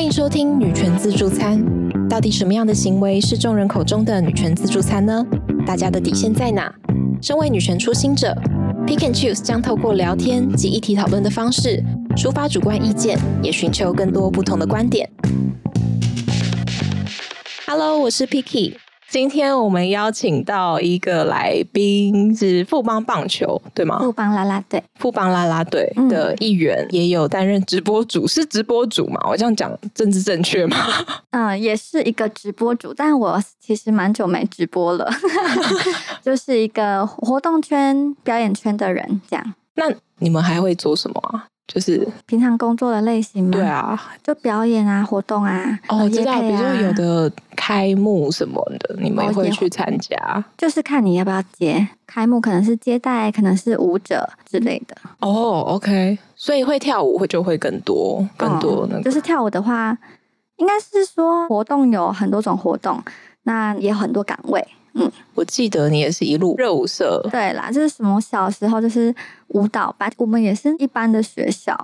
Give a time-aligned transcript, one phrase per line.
[0.00, 1.62] 欢迎收听女权自助餐。
[2.08, 5.22] 到底什么样的行为是众人口中的女权自助餐呢？
[5.66, 6.74] 大家的底线在哪？
[7.20, 8.34] 身为女权初心者
[8.86, 11.84] ，Pick and Choose 将透过聊天及议题讨论的方式，
[12.16, 15.06] 抒发主观意见，也寻求更多不同的观点。
[17.66, 18.76] Hello，我是 Picky。
[19.10, 23.98] 今天我们邀请到一个来宾是富邦棒球，对吗？
[23.98, 29.20] 富邦啦啦队，富邦啦啦队的一员，也有担任直播主，是直播主嘛？
[29.28, 30.76] 我这样讲政治正确吗？
[31.32, 35.10] 嗯， 也是一个直播主，但我其实蛮久没直播了，
[36.22, 39.20] 就是一个活动圈、表演圈的人。
[39.28, 41.49] 这样，那你们还会做什么啊？
[41.66, 43.50] 就是平常工作的类型吗？
[43.52, 45.78] 对啊，就表演啊，活动啊。
[45.88, 47.32] 哦，知道，比如说有的。
[47.56, 50.42] 开幕什么的，你们也会去参加？
[50.56, 54.96] 就是看你要不要接开幕，可能是接待，可能是舞者之类的。
[55.18, 58.88] 哦，OK，所以会跳舞会就会更多更多。
[58.90, 59.96] 那就是跳舞的话，
[60.56, 62.98] 应该是说活动有很多种活动，
[63.42, 64.66] 那也有很多岗位。
[64.94, 67.20] 嗯，我记得你也是一路热舞社。
[67.30, 69.14] 对啦，就是什么小时候就是
[69.48, 71.76] 舞蹈班，我们也是一般的学校。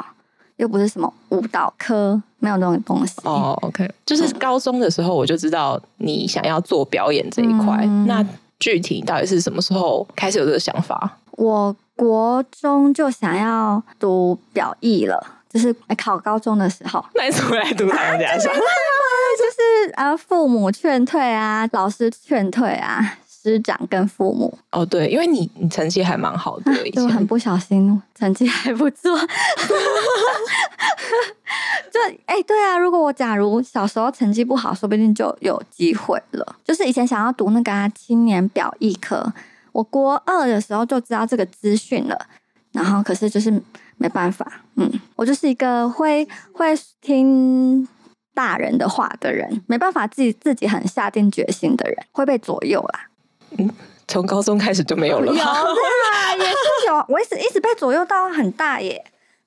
[0.56, 3.12] 又不是什么舞蹈科，没有那种东西。
[3.24, 7.84] 哦，OK，就是高中的时候我就知道你想要做表演这一块。
[8.06, 8.26] 那
[8.58, 11.18] 具体到底是什么时候开始有这个想法？
[11.32, 17.04] 我国中就想要读表艺了，就是考高中的时候。
[17.14, 18.50] 那你怎么来读台湾家校？
[19.36, 23.18] 就是啊，父母劝退啊，老师劝退啊。
[23.46, 29.16] 师长跟父母哦，对，因为你你成绩还蛮好的，就很不小心成绩还不错。
[31.88, 36.56] 就哎，对啊，如果我假如小时候成绩不好，说不定就有机会了。
[36.64, 39.32] 就是以前想要读那个青年表艺科，
[39.70, 42.26] 我国二的时候就知道这个资讯了，
[42.72, 43.62] 然后可是就是
[43.96, 47.86] 没办法，嗯，我就是一个会会听
[48.36, 53.08] 大人的话的人，没办法自己自己很下定决心的人，会被左右啦。
[53.56, 53.70] 嗯，
[54.06, 55.32] 从高中开始就没有了。
[55.32, 57.04] 有啊， 也是有。
[57.08, 59.02] 我一直一直被左右到很大耶。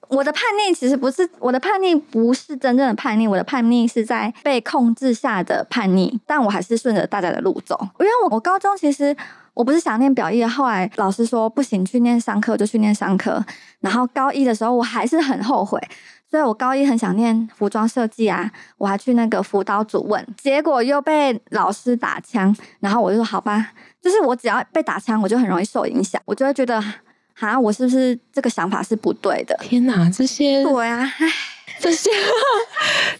[0.07, 3.27] 我的叛逆其实不是我的叛逆，不是真正的叛逆。
[3.27, 7.79] 我的叛逆是在被控制下的叛逆，但我还是顺着大家的路走。
[7.99, 9.15] 因为我我高中其实
[9.53, 13.45] 我不是想念表艺，后来老师说不行，去念商科就去念商科。
[13.81, 15.79] 然后高一的时候我还是很后悔，
[16.29, 22.55] 所以我高一很想念服装设计啊，我还去那个辅导组问，结果又被老师打枪。
[22.79, 23.71] 然后我就说好吧。
[24.01, 26.81] 就是我只要被打枪，我就很容易受影响，我就会觉得，
[27.33, 29.53] 哈，我是不是这个想法是不对的？
[29.61, 31.05] 天哪，这些对啊，
[31.81, 32.09] 这些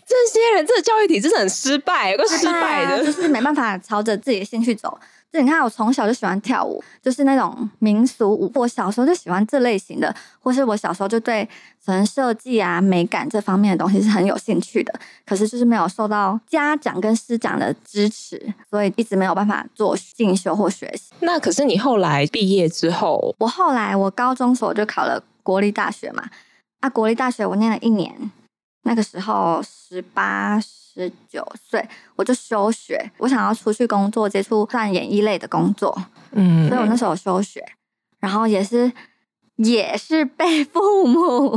[0.05, 4.97] 这些人，这个教育体制是很失败，有个失败的，就是没办法朝着自己的兴趣走。
[5.31, 8.51] 就你看，我从小就喜欢跳舞，就是那种民俗舞。
[8.55, 11.47] 我小时候就喜欢这类型的，或是我小时候就对
[11.85, 14.91] 可能设计啊、美感这方面的东西是很有兴趣的。
[15.27, 21.13] 可是就是没有受到家长跟师长的支持，所以一直没有办法做进修或学习。
[21.19, 26.27] 那可是你后来毕业之后，我后来我高中时候就考了国立大学嘛。
[26.79, 28.31] 啊，国立大学我念了一年，
[28.81, 30.59] 那个时候十八。
[30.91, 35.95] 十九岁我就休学，我想要出去工作，接触算演艺类的工作，
[36.31, 37.63] 嗯，所以我那时候休学，
[38.19, 38.91] 然后也是
[39.57, 41.49] 也是被父母，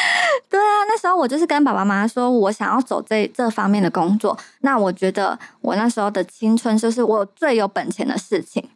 [0.48, 8.68] 对啊，那时候我就是跟爸爸妈妈说我想要走这这方面的工作，那我觉得我那时候的青春就是我最有本钱的事情，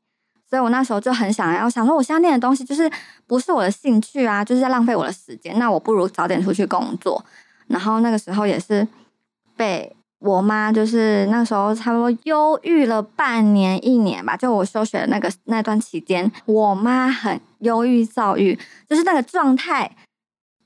[0.48, 2.90] 所以我那时候就很想要想说，我现在念的东西就是
[3.26, 7.24] 不是我的兴趣啊，就是在浪费我的时间，那我不如早点出去工作，
[7.68, 8.86] 然后那个时候也是
[9.56, 9.96] 被。
[10.24, 18.56] 我妈就是那时候差不多忧郁了半年一年吧，就我休学的那个那段期间，我妈很忧郁躁郁，
[18.88, 19.90] 就是那个状态，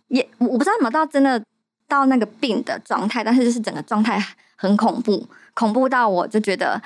[0.09, 1.43] 也我不知道有没有到真的
[1.89, 4.23] 到那个病的状态，但是就是整个状态
[4.57, 6.81] 很恐怖，恐怖到我就觉得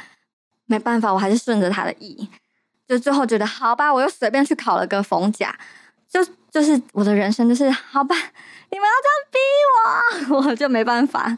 [0.67, 2.29] 没办法，我还是顺着她的意，
[2.87, 5.59] 就最后觉得好吧，我又随便去考了个逢甲，
[6.09, 8.15] 就就是我的人生就是好吧，
[8.71, 11.37] 你们要这样逼我， 我就没办法。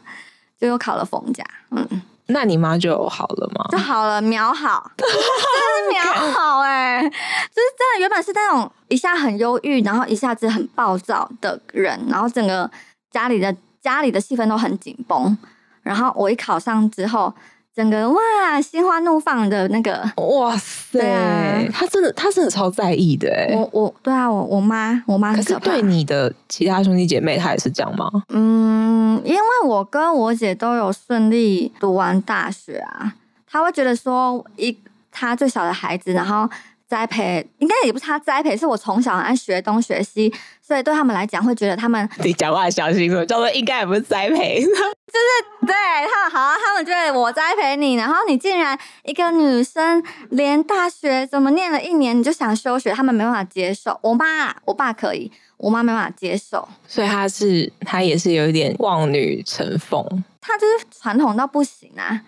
[0.63, 3.65] 就又考了逢甲，嗯，那你妈就好了吗？
[3.69, 7.01] 就好了，秒好， 真的秒好哎！
[7.01, 12.71] 就是真的，原本是那种一下很忧郁，然后一下子很暴躁的人，然后整个
[13.11, 15.37] 家里的家里的气氛都很紧绷。
[15.81, 17.33] 然后我一考上之后。
[17.75, 21.67] 整个哇，心花怒放的那个，哇塞！
[21.73, 23.55] 他真的，他真的超在意的哎。
[23.55, 28.09] 我我对啊，我我妈我妈可是对你的其他兄弟姐妹，他也是这样吗？
[28.29, 33.15] 嗯，因为我跟我姐都有顺利读完大学啊，
[33.49, 34.77] 他会觉得说，一
[35.11, 36.49] 他最小的孩子，然后。
[36.93, 40.31] 栽培，应该也不是他栽培，是我从小很爱学东学西，
[40.61, 45.73] 所以对他们来讲会觉得他们你讲话小心说，叫做应该也不是栽培，就是对
[46.13, 53.99] 他们好啊，他们觉得我栽培你，然后你竟然一个女生连大学怎么念了一年你就想休学，他们没办法接受。
[54.03, 60.23] 我妈我爸可以，我妈没办法接受，所以他是他也是有一点望女成凤。
[60.39, 62.21] 他就是传统到不行啊，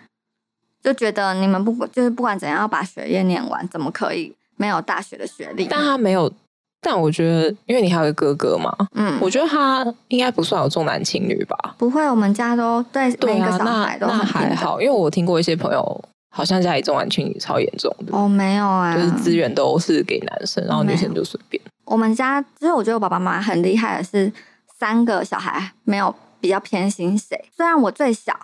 [0.82, 5.66] 就觉得你们不管就是不管怎样要把学业念完，怎么可以没有大学的学历？
[5.66, 6.30] 但他没有，
[6.80, 11.74] 但我觉得，因为你还有个哥哥嘛，嗯，我觉得他应该不算有重男轻女吧。
[11.78, 14.06] 不会，我们家都对每对啊，个小孩都。
[14.06, 16.04] 还好，因为我听过一些朋友，
[16.34, 21.62] 好像家里重男轻女超严重的，哦，没有啊，就是资源都是给男生，然后女生就随便。
[21.84, 24.32] 我们家就是我觉得我爸爸妈妈很厉害的是，
[24.78, 27.44] 三个小孩没有比较偏心谁。
[27.56, 28.34] 虽然我最小，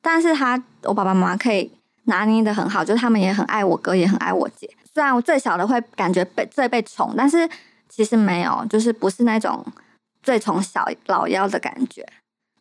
[0.00, 1.70] 但是他我爸爸妈妈可以
[2.04, 4.70] 拿捏的很好，就是他们也很爱我哥，也很爱我姐。
[4.94, 7.48] 虽然我最小的会感觉被最被宠，但是
[7.88, 9.64] 其实没有，就是不是那种
[10.22, 12.06] 最宠小老幺的感觉，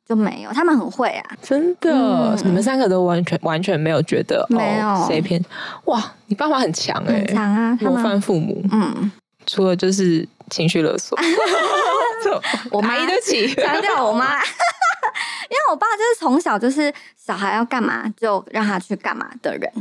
[0.04, 0.52] 就没有。
[0.52, 5.40] 他们很会啊，真的，嗯你们三个都完全完全没有觉得没有哦谁偏
[5.86, 6.04] 哇？
[6.26, 9.12] 你爸妈很强哎、很强啊，他模们范父母，嗯，
[9.46, 11.16] 除了就是情绪勒索，
[12.72, 19.72] 我妈阿姨对不起，强调我妈，因为我爸就是从小就是小孩要干嘛就让他去干嘛的人。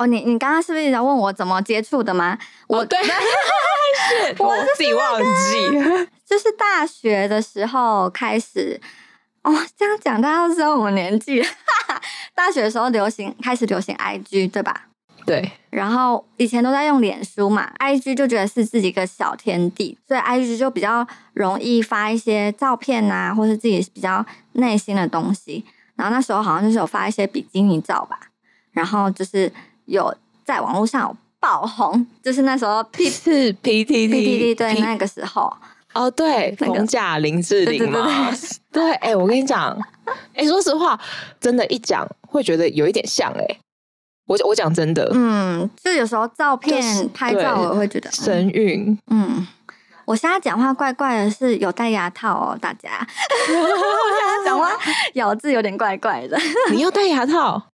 [0.00, 2.38] 哦，你你刚刚是不是在问我怎么接触的吗？
[2.68, 6.08] 我、哦对， 是我自己忘记。
[6.24, 8.80] 就是大学的时候开始。
[9.42, 11.44] 哦，这样讲大家都知道我们年纪。
[12.34, 14.86] 大学的时候流行开始流行 IG 对吧？
[15.26, 25.64] 对，然后以前都在用脸书嘛，IG 就觉得是自己一个小天地，所以 IG 就比较容易发一些照片啊，或是自己比较内心的东西。
[25.94, 28.18] 然后那时候好像就是有发一些比基尼照吧，
[28.72, 29.52] 然后就是
[29.90, 30.14] 有
[30.44, 35.52] 在网络上有爆红，就是那时候 P 是 P T T P T T 对那个时候，
[35.94, 36.74] 哦，对，那个。
[36.74, 38.30] 冯甲林志玲嘛，
[38.72, 39.76] 对，哎，我跟你讲，
[40.34, 40.98] 哎，说实话，
[41.40, 43.44] 真的，一讲会觉得有一点像，哎，
[44.26, 49.46] 我我讲真的，嗯，就有时候照就是片拍照我会觉得，嗯神韵，嗯，
[50.04, 52.90] 我现在讲话怪怪的，是有戴牙套哦，大家。
[53.48, 54.70] 我现在讲话
[55.14, 56.36] 咬字有点怪怪的。
[56.36, 57.69] 啊，你要戴牙套？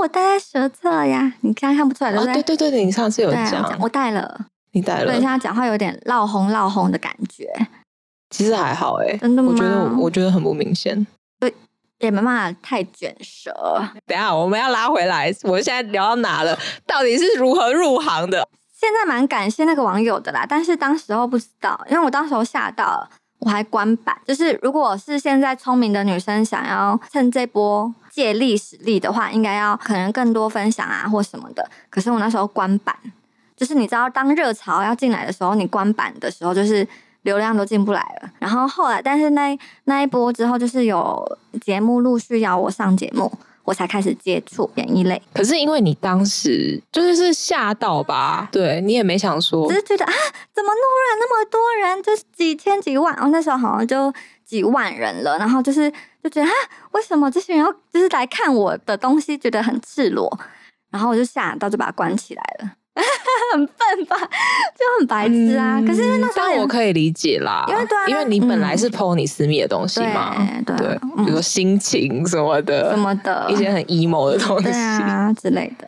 [0.00, 2.42] 我戴在舌侧呀，你看看不出来对哦，不对？
[2.42, 7.46] 对对对，你上次有讲讲，我戴了，你戴了对，现了，在讲话有点闹红闹红的感觉，
[8.30, 9.52] 其实还好，哎，真的吗？
[9.52, 11.06] 我觉得我觉得很不明显。
[12.00, 13.50] 也没办法太卷舌。
[14.04, 16.54] 等下我们要拉回来，我现在聊到哪了？
[16.86, 18.46] 到底是如何入行的？
[18.78, 23.08] 现在蛮感谢那个网友的啦，但是当时候不知道，因为我当时候吓到了，
[23.38, 24.16] 我还关板。
[24.26, 31.68] 就是如果是现在聪明的女生想要趁这波借力使力的话，应该要可能更多分享啊或什么的。
[31.90, 32.96] 可是我那时候关板，
[33.56, 36.86] 就是你知道，当热潮要进来的时候，你关板的时候，就是
[37.22, 38.30] 流量都进不来了。
[38.38, 43.30] 然后后来，但是那那一波之后，就是有节目陆续邀我上节目，
[43.66, 45.20] 我才开始接触演艺类。
[45.34, 48.48] 可是因为你当时就是是吓到吧？
[48.50, 50.12] 对你也没想说只是觉得啊，
[50.54, 50.80] 怎么突
[51.10, 54.12] 然那么多人，就是几千几万，哦，那时候好像就
[54.44, 55.90] 几万人了，然后就是
[56.22, 56.52] 就觉得啊，
[56.92, 60.38] 为什么这些人要就是来看我的东西，觉得很赤裸，
[60.90, 62.72] 然后我就吓到，就把它关起来了，
[63.52, 64.16] 很笨吧，
[64.74, 65.80] 就很白痴啊。
[65.86, 70.34] 可是因为那但我可以理解啦，因为对啊因为你本来嗯是 PO 你私密的东西嘛，
[70.66, 74.68] 对对嗯比如说心情什么的，什么的，一些很 emo 的东西。
[74.70, 75.86] 啊之类的，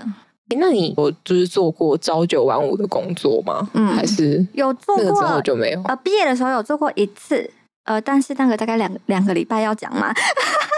[0.50, 3.68] 诶那你有就是做过朝九晚五的工作吗？
[3.74, 5.82] 嗯还是有做那个之后，就没有？
[5.84, 7.50] 呃，毕业的时候有做过一次。
[7.84, 10.12] 呃，但是那个大概两两个礼拜要讲嘛，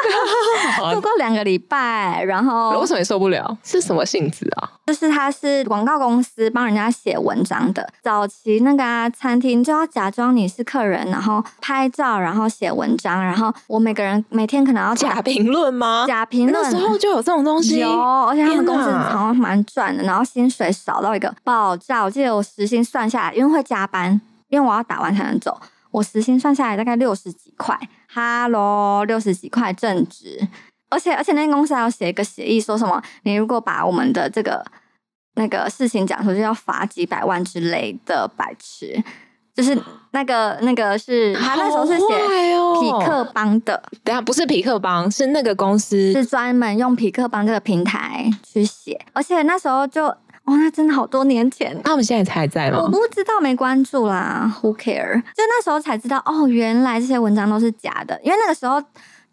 [0.93, 3.57] 做过两个礼拜，然后为什么你受不了？
[3.63, 4.71] 是什么性质啊？
[4.87, 7.89] 就是他是广告公司帮人家写文章的。
[8.03, 16.05] 早期那个、啊、餐厅就要假装你是客人，然后拍照，然后写文章，然后我每个人每天可能要假评论吗？
[16.07, 16.63] 假评论。
[16.63, 22.03] 那时候就有这种东西，有，而且他们天公司哪好像蛮赚的，然后薪水少到一个爆炸。
[22.03, 27.79] 我记得我时薪算下来，因为会加班，因为我要打完才能走，我时薪算下来大概六十几块。
[28.13, 30.41] 哈喽，六十几块正值，
[30.89, 34.65] 而且而且那间公司还要写一个协议，说什么你如果把我们的这个
[35.35, 39.03] 那个事情讲出去，要罚几百万之类的，白痴。
[39.53, 39.77] 就是
[40.13, 42.07] 那个那个是他那时候是写
[42.81, 52.81] 匹克邦的，等一下不是匹克邦，是那个公司是专门用匹克邦这个平台去写，而且那时候就哇，那真的好多年前，他们现在还在吗？
[52.83, 55.21] 我不知道，没关注啦，Who care？
[55.21, 58.83] 就那时候才知道，哦，原来这些文章都是假的，因为那个时候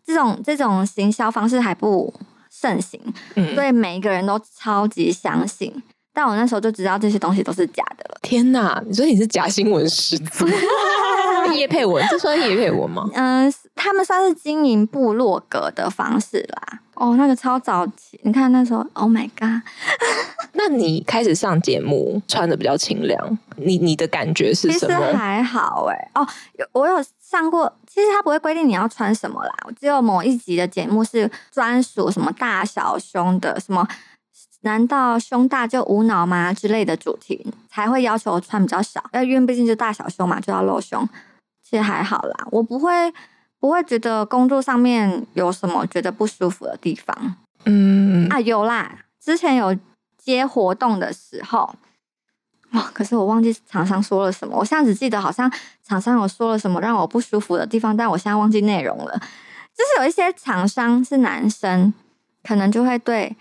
[0.06, 2.14] 这种这种行销方式还不
[2.50, 3.00] 盛行，
[3.36, 5.84] 嗯所以每一个人都超级相信。
[6.14, 8.18] 但我那时候就知道这些东西都是假的了。
[8.24, 8.82] 天哪！
[8.88, 10.48] 你说你是假新闻始祖？
[11.54, 13.08] 叶佩文，这算叶佩文吗？
[13.14, 16.80] 嗯，他们算是经营部落格的方式啦。
[16.96, 19.62] 哦，那个超早期，你看那时候，Oh my god！
[20.58, 25.16] 那你开始上节目，穿的比较清凉，你你的感觉是什么其实？
[25.16, 26.12] 还好哎。
[26.16, 29.54] 哦，有我有上过，其实他不会规定你要穿什么啦。
[29.80, 33.88] 只有某一集的节目是专属什么大小胸的，什么
[34.62, 39.04] 难道胸大就无脑吗之类的主题，才会要求穿比较少。
[39.12, 41.08] 呃，因为毕竟就大小胸嘛，就要露胸。
[41.64, 42.92] 其实还好啦，我不会
[43.60, 47.36] 不会觉得工作上面有什么觉得不舒服的地方。
[47.66, 49.78] 嗯，啊，有啦，之前有
[50.28, 51.74] 接活动的时候，
[52.72, 55.50] 哇，可是我忘记厂商说了什么，我现在只记得好像
[55.86, 59.14] 厂商有说了什么让我不舒服的地方，但我现在忘记内容了。
[59.74, 61.94] 就是有一些厂商是男生，
[62.44, 63.34] 可能就会对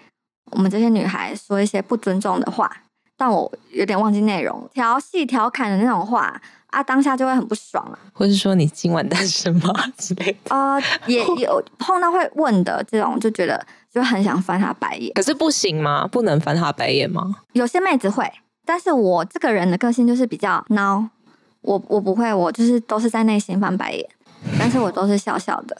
[0.52, 2.70] 我们这些女孩说一些不尊重的话，
[3.16, 6.40] 但我有点忘记内容，调戏、调侃的那种话
[6.76, 7.98] 啊，当下就会很不爽啊。
[8.12, 10.54] 或是说你今晚单身吗之类的？
[10.54, 15.10] 呃，也 有碰到会问的这种，就觉得就很想翻他白眼。
[15.14, 16.06] 可是不行吗？
[16.06, 17.36] 不能翻他白眼吗？
[17.54, 18.30] 有些妹子会，
[18.66, 21.08] 但是我这个人的个性就是比较孬，
[21.62, 24.06] 我我不会，我就是都是在内心翻白眼，
[24.58, 25.74] 但是我都是笑笑的。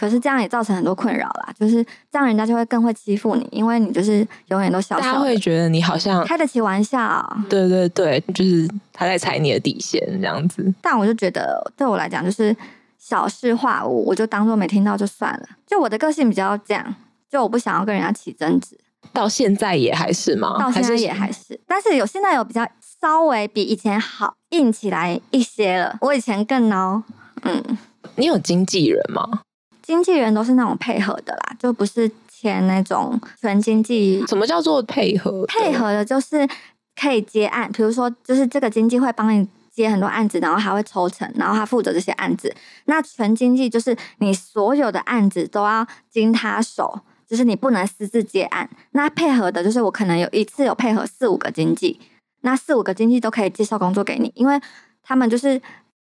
[0.00, 7.36] 可是这样也造成很多困扰啦，就是这样人家就会更会欺负你，因为你就是永远都小大家笑的，会觉得你好像，开得起玩笑。
[7.50, 10.72] 对对对，就是他在踩你的底线这样子。
[10.80, 12.56] 但我就觉得对我来讲就是
[12.98, 15.46] 小事化无，我就当做没听到就算了。
[15.66, 16.94] 就我的个性比较这样，
[17.30, 18.78] 就我不想要跟人家起争执。
[19.12, 20.56] 到现在也还是吗？
[20.58, 22.66] 到现在也还是，但是有现在有比较
[23.02, 25.98] 稍微比以前好硬起来一些了。
[26.00, 27.02] 我以前更孬，
[27.42, 27.78] 嗯，
[28.16, 29.42] 你有经纪人吗？
[29.90, 35.44] 经纪人都是那种配合的啦，就不是签那种全经纪什么叫做配合？
[35.46, 36.48] 配合的，就是
[36.98, 39.46] 可以接案，比如说就是这个经纪会帮你。
[39.72, 42.52] 接很多案子，然后还会抽成，然后他负责这些案子。
[42.86, 48.68] 那全经纪就是你所有的案子都要经他手，就是你不能私自接案。
[48.90, 51.98] 那配合的就是我可能有一次有配合四五个经纪，
[52.40, 54.60] 那四五个经纪都可以介绍工作给你，因为
[55.04, 55.58] 他们就是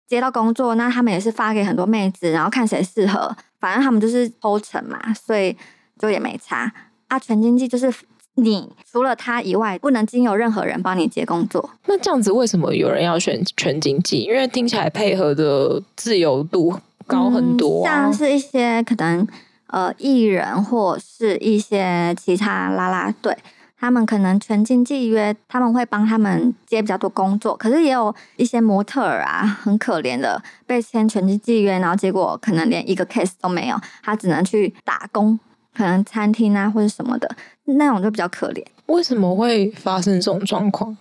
[0.07, 5.55] 接到工作，那他们也是发给很多妹子，然后看谁适合，反正他们就是抽成嘛，所以
[5.99, 6.71] 就也没差
[7.09, 7.19] 啊。
[7.19, 7.93] 全经济就是
[8.35, 11.69] 你除了他以外，不能经由任何人帮你接工作。
[11.87, 14.21] 那这样子，为什么有人要选全经济？
[14.21, 19.27] 因为听起来配合的自由度高很多、啊嗯像是一些可能
[19.67, 23.35] 呃艺人或是一些其他啦啦队，
[23.79, 27.55] 他们可能全经纪约，他们会帮他们接比较多工作。
[27.55, 35.39] 可是也有一些模特儿啊，很可怜的被签全经纪约，然后结果可能连一个 case 都没有，他只能去打工，
[35.75, 37.29] 可能餐厅啊或者什么的
[37.65, 38.65] 那种就比较可怜。
[38.87, 40.97] 为什么会发生这种状况？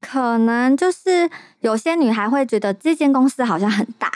[0.00, 1.28] 可能就是
[1.60, 4.10] 有些女孩会觉得这间公司好像很大，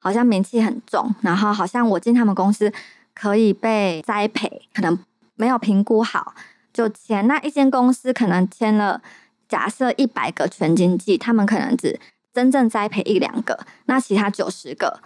[0.00, 2.72] 好像名气很重，然后好像我进他们公司
[3.12, 4.98] 可以被栽培，可能
[5.34, 6.32] 没有评估好
[6.76, 7.26] 就签。
[7.26, 9.00] 那一间公司可能签了，
[9.48, 11.98] 假设一百个全经纪，他们可能只
[12.34, 15.00] 真正栽培一两个，那其他九十个。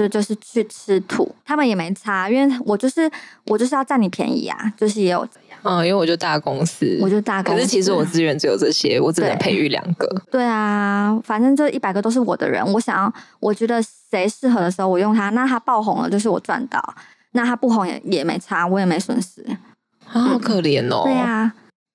[0.00, 3.10] 是就是去吃土，他们也没差，因为我就是
[3.46, 7.56] 我就是要占你便宜啊，就是也有这样，嗯，因为我就大公司，我就大公司。
[7.56, 10.06] 可是其实我资源只有这些，我只能培育两个。
[10.30, 16.94] 对啊，反正这一百个都是我的人，我想要，我觉得谁适合的时候我用它，那它爆红了就是我赚到，
[17.32, 19.44] 那它不红也也没差，我也没损失。
[20.12, 21.02] 啊，好可怜哦。
[21.04, 21.52] 对啊，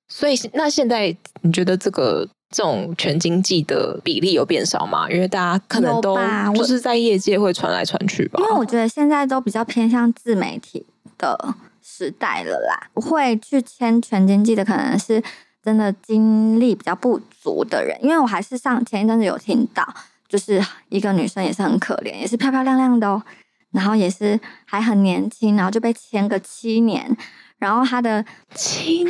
[0.08, 5.10] 所以那现在你觉得这个这种全经济的比例有变少吗？
[5.10, 6.18] 因为大家可能都
[6.56, 8.40] 就是在业界会传来传去吧。
[8.42, 10.86] 因为我觉得现在都比较偏向自媒体
[11.18, 15.22] 的时代了啦，会去签全经济的可能是
[15.64, 19.88] 真的精力比较不足的人，因为我还是上前一阵子有听到，
[20.28, 23.24] 就是一个女生也是很可怜，也是漂漂亮亮的哦，
[23.72, 27.16] 然后也是还很年轻，然后就被签个七年，
[27.58, 28.24] 然后他的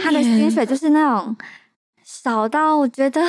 [0.02, 1.36] 他的薪水就是那种
[2.04, 3.22] 少到我觉得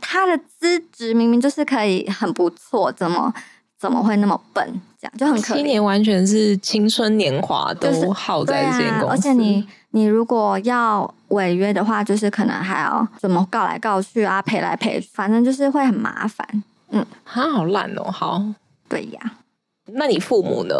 [0.00, 3.32] 他的资质明明就是可以很不错，怎么
[3.78, 4.80] 怎么会那么笨？
[4.98, 5.56] 这样就很可怜。
[5.58, 16.46] 七年完全是青春年华都耗在这间公司，啊，而且你你如果要违约的话，就是可能还要怎么告来告去啊，赔来赔去，反正就是会很麻烦。
[16.90, 18.10] 嗯啊好烂哦。
[18.10, 18.42] 好，
[18.88, 19.20] 对呀，
[19.86, 20.74] 那你父母呢？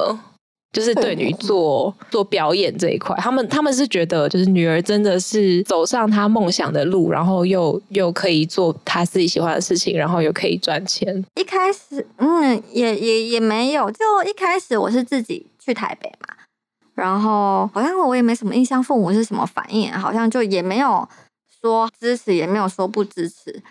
[0.77, 11.25] 就是对你做做表演这一块，他们他们是觉得，就是女儿真的是走上她梦想的路，然后又又可以做她自己喜欢的事情，然后又可以赚钱。
[11.37, 16.35] 一开始嗯也也也没有，就一开始我是自己去台北嘛，
[16.95, 21.09] 然后好像我也没什么印象，父母是什么反应，好像就也没有
[21.63, 23.63] 说支持，也没有说不支持。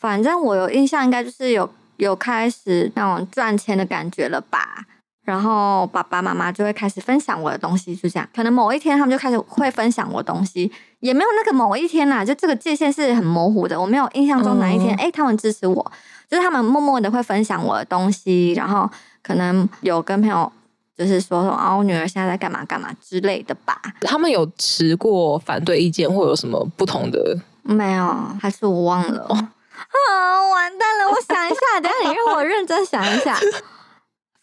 [0.00, 4.84] 反正我有印象，应该就是有有开始那种赚钱的感觉了吧。
[5.30, 8.28] 然后爸爸妈妈就会开始分享我的东西，就这样。
[8.34, 13.80] 可能某一天他们就开始会分享我东西，也没有那个某一天啦，就这个界限是很模糊的。
[13.80, 15.92] 我没有印象中哪一天，哎，他们支持我，
[16.28, 18.90] 就是他们默默的会分享我的东西，然后
[19.22, 20.50] 可能有跟朋友
[20.98, 23.80] 就是说说啊，我女儿现在在干嘛干嘛之类的吧。
[24.00, 27.38] 他们有持过反对意见，或有什么不同的？
[27.62, 29.28] 没有，还是我忘了。
[29.30, 31.08] 啊，完蛋了！
[31.08, 33.38] 我想一下，等下你让我认真想一下。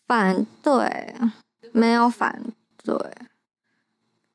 [0.07, 1.13] 反对，
[1.71, 2.41] 没有反
[2.83, 2.95] 对，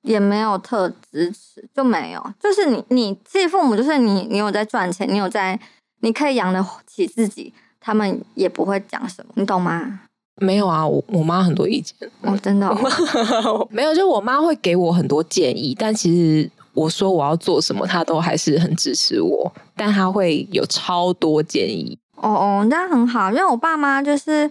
[0.03, 2.35] 也没有特支持，就没有。
[2.39, 5.59] 就是你，你自己父母，就是你，你有在赚钱，你有在，
[6.01, 10.01] 你可以养得起自己，他们也不会讲什么，你懂吗？
[10.37, 12.69] 没有啊，我我妈很多意见，我真的
[13.71, 16.51] 没有，就我妈会给我很多建议，但其实。
[16.75, 21.99] 我说我要做什么，她都还是很支持我，但她会有超多建议。
[22.17, 24.51] 哦哦，那很好，因为我爸妈就是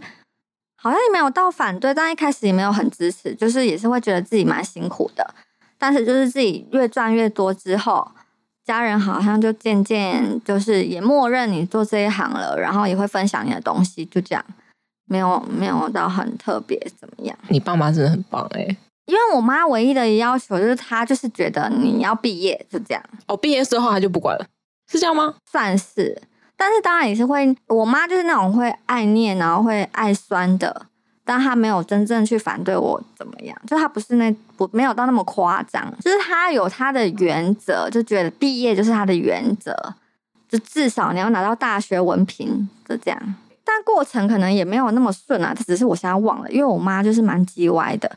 [0.81, 5.35] 好像也没有到反对，但一开始也没有很支持，就是也是会觉得自己蛮辛苦的。
[5.77, 8.11] 但是就是自己越赚越多之后，
[8.65, 14.43] 家人好像就渐渐就是也默认你做这一行了，然后也会分享你的东西，就这样，
[15.05, 17.37] 没有没有到很特别怎么样。
[17.49, 18.75] 你爸妈真的很棒哎。
[19.05, 23.03] 因为我妈唯一的要求就是，她就是觉得你要毕业，就这样。
[23.27, 24.45] 哦，毕业之后她就不管了，
[24.89, 25.35] 是这样吗？
[25.51, 26.21] 算是，
[26.61, 27.57] 但是当然也是会。
[27.65, 30.85] 我妈就是那种会爱念，然后会爱酸的，
[31.25, 39.75] 但她没有真正去反对我怎么样，就她不是那不没有到那么夸张，就是她有她的原则，就觉得毕业就是她的原则，
[40.47, 43.35] 就至少你要拿到大学文凭，就这样。
[43.63, 48.11] 但过程可能也没有那么顺啊，只是我现在忘了，因为我妈就是蛮叽歪的。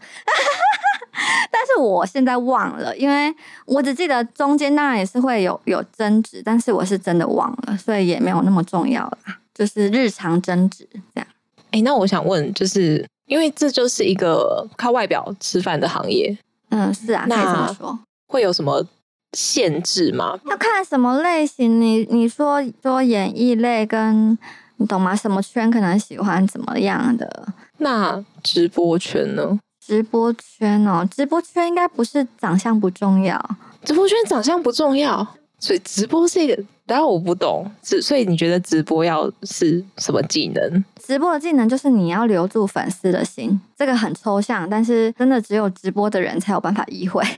[1.51, 3.35] 但是我现在忘了，因为
[3.67, 11.27] 我只记得中间当然也是会有有争执，但是我是真的忘了，所以也没有那么重要啦，就是日常争执这样。
[11.71, 16.37] 哎，那我想问，就是因为这就是一个靠外表吃饭的行业，
[16.71, 17.99] 嗯，是啊，可以这么说，
[18.29, 18.85] 会有什么
[19.33, 20.39] 限制吗？
[20.47, 24.39] 要看什么类型，你你说说演艺类，跟
[24.77, 25.17] 你懂吗？
[25.17, 27.49] 什么圈可能喜欢怎么样的？
[27.79, 29.59] 那直播圈呢？
[29.85, 33.39] 直播圈哦，直播圈应该不是长相不重要，
[33.85, 35.27] 直播圈长相不重要，
[35.59, 40.85] 所以直播是一个，当然我不懂，所以你觉得直播要是什么技能？
[41.03, 47.23] 直播的技能就是你要留住粉丝的心，这个很抽象，但是真的只有直播的人才有办法意会。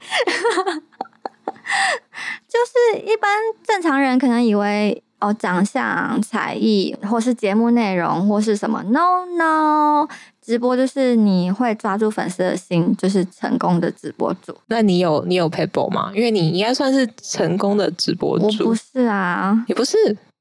[2.48, 3.28] 就是一般
[3.66, 10.09] 正常人可能以为哦，长相、才艺，或是节目内容，或是什么？No No。
[10.42, 14.57] 直播就是你会抓住粉丝的心，就是成功的直播主。
[14.66, 16.12] 那你有你有 paper 吗？
[16.14, 18.44] 因为你应该算是成功的直播主。
[18.44, 19.96] 我不是啊，你不是，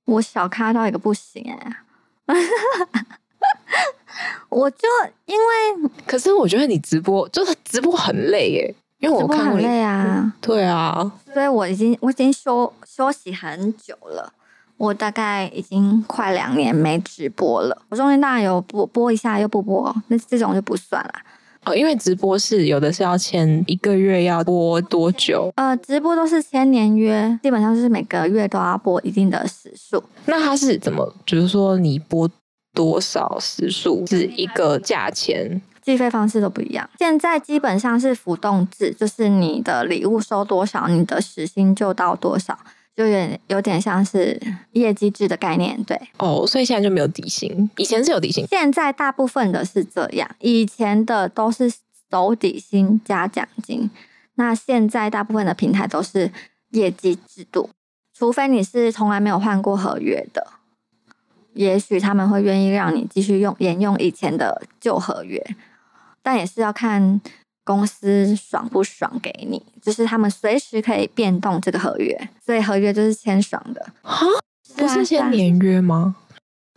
[0.05, 1.77] 我小咖到一个不行哎。
[4.49, 4.87] 我就
[5.25, 10.31] 因为，可是我觉得你直播就是直播很累耶，因为我看很累啊。
[10.39, 14.31] 对啊，所以我已经我已经休休息很久了。
[14.77, 17.81] 我大概已经快两年没直播了。
[17.89, 21.13] 我中间当然有播播一下又不播，那这种就不算了。
[21.65, 25.51] 哦，因为直播是有的是要签一个月要播多久？
[25.55, 30.03] 呃，直播都是签年约，基本上是每个月都要播一定的时数。
[30.25, 31.11] 那它是怎么？
[31.25, 32.29] 比如说你播
[32.73, 35.59] 多少时数是一个价钱？
[35.81, 36.87] 计费方式都不一样。
[36.99, 42.57] 现在基本上是浮动制，就是你的礼物收多少，你的时薪就到多少。
[42.95, 44.39] 就有点有点像是
[44.71, 51.71] 业绩制的概念，对哦，所以现在就没有底薪，以前是有底薪，现在大部分的是这样，以前的都是
[52.09, 53.89] 走底薪加奖金，
[54.35, 56.31] 那现在大部分的平台都是
[56.69, 57.69] 业绩制度，
[58.13, 60.47] 除非你是从来没有换过合约的，
[61.53, 65.45] 也许他们会愿意让你继续用沿用以前的旧合约，
[66.23, 67.19] 但也是要看。
[67.65, 73.85] 公司爽不爽给你，就是他们随时可以变动这个合约，所以合约就是签爽的。
[74.03, 74.25] 哈，
[74.77, 76.15] 不是签年约吗？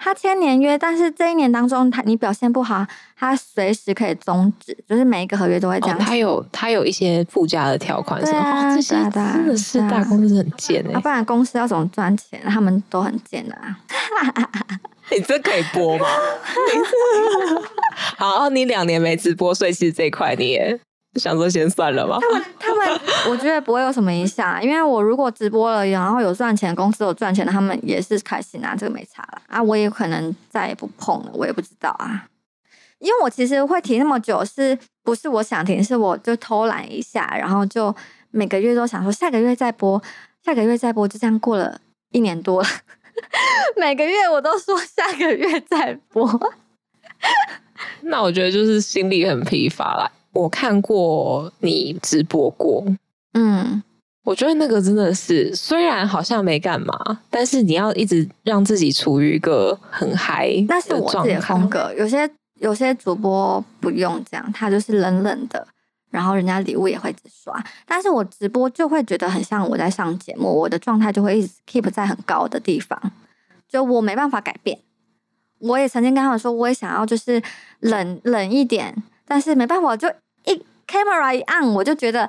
[0.01, 5.98] 他签年约，但是这一年当中，他你表现不好，他随时可以终止，就是每一个合约都会这样。
[5.98, 8.74] 他有他有一些附加的条款，是吗？
[8.74, 12.40] 这些真的是大公司很贱哎，不然公司要怎么赚钱？
[12.44, 13.79] 他们都很贱的啊。
[15.11, 16.07] 你这可以播吗？
[18.16, 20.79] 好，你两年没直播，所以其实这一块你也
[21.14, 22.18] 想说先算了吧。
[22.21, 29.62] 他们他们，我觉得不会有什么影响，因为我如果直播了，然后有赚钱，公司有赚钱，他们也是开心啊，这个没差了啊。
[29.62, 32.27] 我也可能再也不碰了，我也不知道啊。
[32.99, 35.83] 因为我其实会停那么久，是不是我想停？
[35.83, 37.94] 是我就偷懒一下，然后就
[38.31, 40.03] 每个月都想说下个月再播。
[40.44, 41.79] 下个月再播，就这样过了
[42.11, 42.68] 一年多了。
[43.77, 46.29] 每个月我都说下个月再播。
[48.03, 50.11] 那我觉得就是心里很疲乏啦。
[50.33, 52.85] 我看过你直播过，
[53.35, 53.83] 嗯，
[54.25, 61.93] 我觉得那个真的是，虽然好像没干嘛，但是你要一直让自己处于一个很嗨那是我自己的风格。
[61.97, 65.67] 有些有些主播不用这样，他就是冷冷的，
[66.11, 67.55] 然后人家礼物也会一直刷。
[67.87, 73.01] 但是我直播就会觉得很像我在上节目，我的状态就会一直 keep 在很高的地方，
[73.68, 74.79] 就我没办法改变。
[75.61, 77.42] 我也曾经跟他们说，我也想要就是
[77.81, 78.94] 冷冷一点，
[79.27, 80.09] 但是没办法，就
[80.44, 80.55] 一
[80.87, 82.25] camera 一按，我就觉得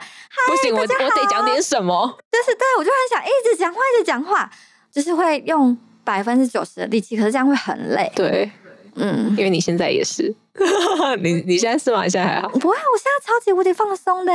[0.47, 2.07] 不行，我我得讲点什么。
[2.31, 4.51] 就是对我就很想一直讲话，一直讲话，
[4.91, 8.11] 就是会用百分之九十的力气，可是这样会很累。
[8.15, 8.51] 对，
[8.95, 10.33] 嗯，因为你现在也是，
[11.21, 12.01] 你你现在是吗？
[12.07, 12.49] 现在还好？
[12.49, 14.31] 不会，我现在超级无敌放松的。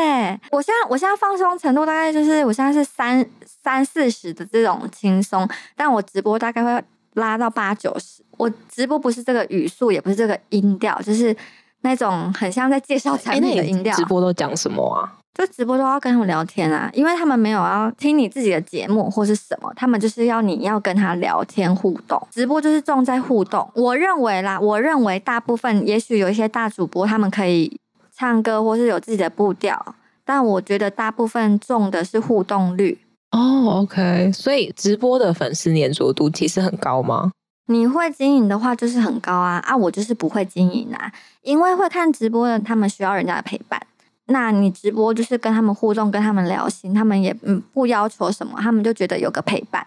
[0.51, 3.25] 我现在我现在放松程度大概就是我现在是三
[3.63, 8.23] 三四十的这种轻松，但我直播大概会拉到八九十。
[8.37, 11.37] 我直播不是这个语速，也不是这个音调，就是
[11.83, 13.95] 那种很像在介绍产品的音调。
[13.95, 15.13] 直播都讲什么啊？
[15.35, 22.21] 就直播都要跟他们聊天啊，因为他们没有要听你自己的节目或是什么，他们就是要你要跟他聊天互动。
[22.31, 23.69] 直播就是重在互动。
[23.75, 27.81] 我认为啦，我认为大部分也许有一些大主播他们可以
[28.17, 29.95] 唱歌或是有自己的步调，
[30.25, 33.01] 但我觉得大部分重的是互动率。
[33.33, 37.33] 哦，OK，所以直播的粉丝粘着度其实很高吗？
[37.67, 39.77] 你会经营的话，就是很高啊啊！
[39.77, 41.11] 我就是不会经营啊，
[41.43, 43.81] 因为会看直播的，他们需要人家的陪伴。
[44.27, 49.87] 那你直播就是跟他们互动，跟他们聊心，他们也嗯不要求什么，他们就觉得有个陪伴。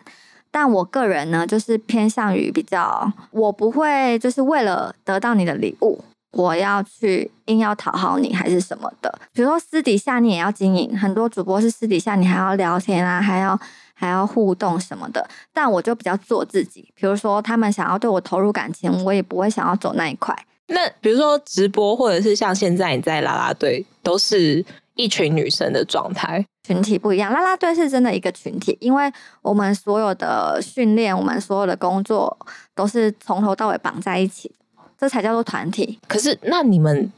[0.52, 9.20] 但我个人呢，就是偏向于比较，我不会就是为了得到你的礼物，我要去硬要讨好你还是什么的。
[9.34, 13.60] 比如说私底下你也要经营，很多主播是私底下你还要聊天啊，还要。
[14.00, 16.88] 还要互动什么的，但我就比较做自己。
[16.94, 20.38] 比如说，他们想要对我投入感情，我也不会想要走那一块。
[20.68, 24.64] 那比如说直播，或者是像现在你在啦啦队，都是
[24.96, 27.32] 一群女生的状态，群体不一样。
[27.32, 32.38] 啦啦队是真的一个群体，因为我们所有的训练，我们所有的工作
[32.76, 34.52] 都是从头到尾绑在一起，
[34.98, 36.00] 这才叫做团体。
[36.08, 37.12] 可是，那你们？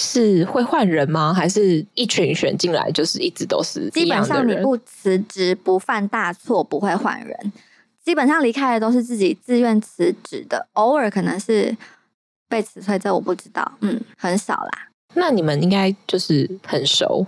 [0.00, 1.34] 是会换人吗？
[1.34, 3.90] 还是一群选进来就是一直都是？
[3.90, 7.52] 基本上你不辞职不犯大错不会换人，
[8.02, 11.76] 基本上离开的都是自己自愿辞职的，偶尔可能是
[12.52, 14.70] 被辞退，这我不知道，嗯，很少啦。
[15.14, 17.24] 那你们应该就是很熟，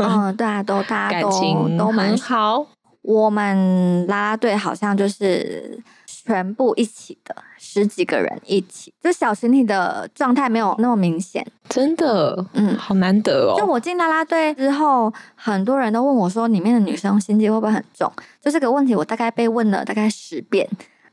[0.00, 1.30] 嗯，对啊，都大家都
[1.78, 2.66] 都蛮好。
[3.02, 7.34] 我们啦啦队好像就是全部一起的。
[7.56, 13.54] 十几个人一起，就小群体的状态没有那么明显，真的，嗯，好难得哦。
[13.56, 18.12] 就我进啦啦队之后，很多人都问我说，里面的女生心机会不会很重？
[18.40, 20.68] 就这个问题，我大概被问了大概十遍，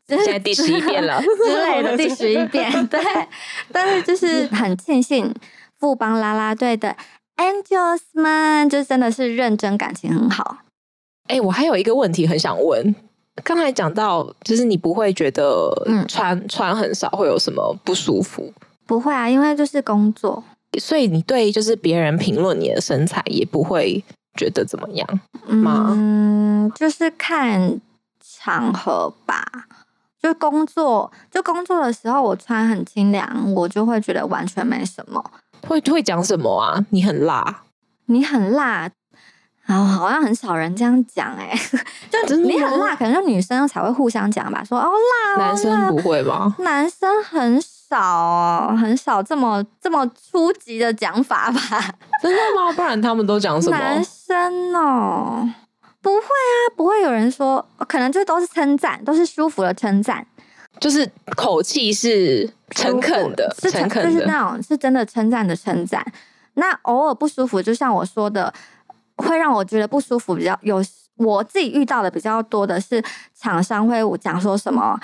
[0.07, 2.87] 现在第十一遍了之类 的，第十一遍。
[2.87, 2.99] 对，
[3.71, 5.33] 但是就是很庆幸
[5.79, 6.95] 富邦啦啦队的
[7.35, 10.59] Angels 们，就真的是认真，感情很好。
[11.27, 12.95] 哎，我还有一个问题很想问。
[13.43, 15.71] 刚才讲到，就是你不会觉得
[16.07, 18.51] 穿穿很少会有什么不舒服？
[18.87, 20.43] 不会啊，因为就是工作，
[20.79, 24.03] 所以你对就是别人评论你的身材也不会
[24.35, 25.07] 觉得怎么样
[25.45, 25.93] 吗？
[25.95, 27.79] 嗯，就是看
[28.19, 29.43] 场合吧。
[30.21, 35.23] 就工作，就工作的时候我穿很清凉，我就会觉得完全没什么。
[35.67, 36.85] 会会讲什么啊？
[36.89, 37.61] 你很辣，
[38.05, 38.89] 你很辣。
[39.65, 41.53] 然后好像很少人这样讲哎，
[42.25, 44.89] 就你很辣，可能就女生才会互相讲吧，说哦
[45.35, 46.55] 辣，男生不会吧？
[46.59, 51.59] 男生很少哦，很少这么这么初级的讲法吧？
[52.23, 52.71] 真的吗？
[52.77, 53.77] 不然他们都讲什么？
[53.77, 55.45] 男生哦，
[56.07, 60.25] 不会啊，不会有人说，可能就都是称赞，都是舒服的称赞，
[60.79, 66.05] 就是口气是诚恳的，是诚恳的，是那种是真的称赞的称赞。
[66.53, 68.53] 那偶尔不舒服，就像我说的。
[69.19, 70.79] 会让我觉得不舒服，比较有
[71.15, 74.95] 我自己遇到的比较多的是厂商会讲说什么，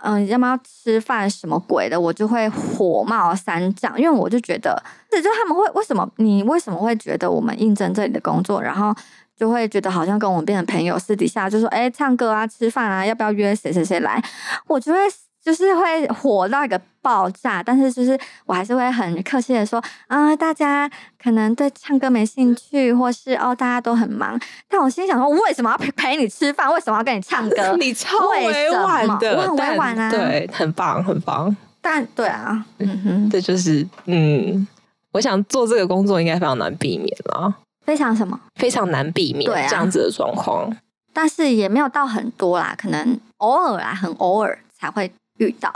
[0.00, 8.94] 嗯，要不要吃饭什么鬼的，我就会火冒三丈，因为我就觉得，这就他们会为什么你为什么会觉得我们应征这里的工作，然后
[9.38, 14.22] 就会觉得好像跟我们变成朋友，私底下就说，哎，唱歌啊，吃饭啊，要不要约谁谁谁来，
[14.66, 14.98] 我就会。
[15.40, 20.90] 就是会火到一个爆炸，但是就是我还是会很客气的说啊，大家
[21.22, 24.38] 可能对唱歌没兴趣，或是哦大家都很忙。
[24.68, 26.70] 但我心想说，我为什么要陪陪你吃饭？
[26.74, 27.74] 为什么要跟你唱歌？
[27.80, 31.56] 你超委婉的，我很委婉啊，对，很棒，很棒。
[31.80, 34.66] 但对啊，嗯哼，这就是嗯，
[35.12, 37.54] 我想做这个工作应该非常难避免了，
[37.88, 38.38] 非常什么？
[38.56, 40.70] 非常难避免这样子的状况。
[41.14, 45.72] 但是也没有到很多啦，可能偶尔啦，很偶尔才会遇到，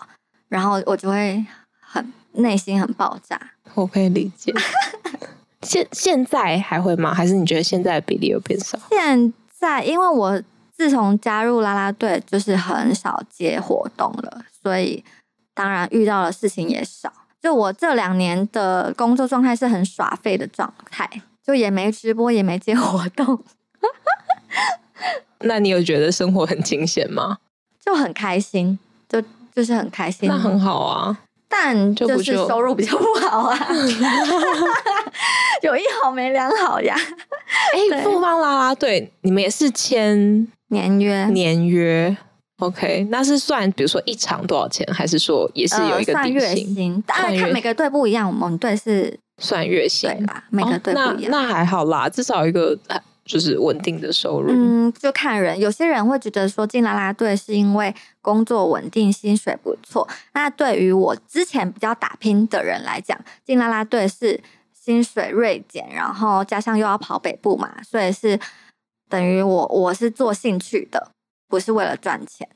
[0.51, 1.43] 然后我就会
[1.81, 3.41] 很内心很爆炸。
[3.73, 4.53] 我可以理解。
[5.67, 7.15] 现现在还会吗？
[7.15, 8.79] 还是你觉得现在的比例有变少？
[8.91, 10.39] 现在因为我
[10.77, 15.03] 自从加入啦啦队，就是很少接活动了，所以
[15.55, 17.11] 当然遇到的事情也少。
[17.41, 21.09] 就我这两年的工作状态是很耍废的状态，
[21.47, 23.43] 就也没直播，也没接活动。
[25.45, 27.39] 那你有觉得生活很清闲吗？
[27.85, 28.79] 就很开心，
[29.09, 29.21] 就
[29.55, 30.29] 就是很开心。
[30.29, 33.59] 那很好啊，但就不是收入比较不好啊，
[35.63, 36.95] 有一好没两好呀。
[37.75, 42.17] 哎、对复方啦啦队，你们也是签年约年约
[42.59, 46.73] ？OK，那是算比如说一场多少钱，还是说也是有一个底月薪？
[46.73, 51.31] 薪，当然看每个队不一样，我们队是算月薪对啦，每个队哦不一样。
[51.33, 54.51] 那那还好啦，至少一个呃就是稳定的收入。
[54.51, 60.09] 嗯，就看人，有些人会觉得说进啦啦队是因为工作稳定、薪水不错。
[60.33, 64.41] 那对于我之前比较打拼的人来讲，进啦啦队是
[64.73, 68.39] 薪水锐减，然后加上又要跑北部嘛，所以是
[69.09, 71.13] 等于我我是做兴趣的，
[71.49, 72.49] 不是为了赚钱。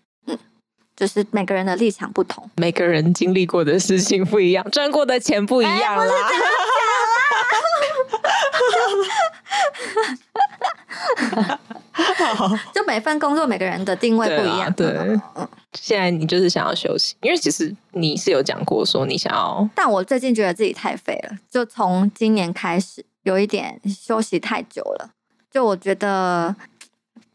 [0.96, 2.48] 嗯，就是每个人的立场不同。
[2.56, 6.06] 每个人经历过的事情不一样，赚过的钱不一哎样啦。
[12.74, 14.72] 就每份工作每个人的定位不一样。
[14.72, 25.10] 对啊对嗯现在你就是想要休息，因为其实你是有讲过说你想要但我最近觉得自己太废了，就从今年开始有一点休息太久了。
[25.50, 26.54] 就我觉得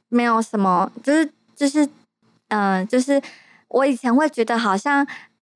[0.10, 1.86] 没有什么，就是就是
[2.48, 3.22] 嗯、呃就是
[3.72, 5.06] 我以前会觉得好像，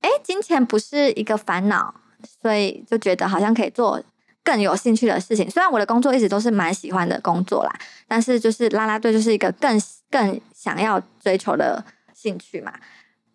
[0.01, 1.93] 哎，金钱不是一个烦恼，
[2.41, 4.01] 所以就觉得好像可以做
[4.43, 5.49] 更有兴趣的事情。
[5.49, 7.73] 虽然我的工作一直都是蛮喜欢的工作啦，
[8.07, 12.73] 但是就是啦啦队就是一个更更想要追求的兴趣嘛。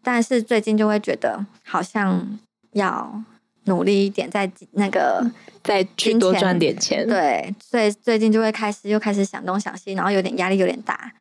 [0.03, 2.39] 但是最近就会觉得好像
[2.73, 3.23] 要
[3.65, 5.23] 努力一点，在那个
[5.63, 11.13] 再去多赚点钱。，对，所以最近就会开始又开始想东想西，然后有点压力有点大，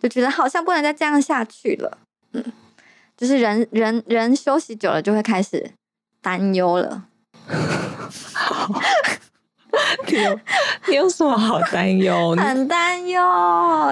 [0.00, 1.98] 就觉得好像不能再这样下去了。
[2.32, 2.42] 嗯，
[3.16, 5.70] 就是人人人休息久了就会开始
[6.20, 7.04] 担忧了。
[10.08, 10.40] 你有
[10.86, 12.34] 你有什么好担忧？
[12.40, 13.20] 很担忧，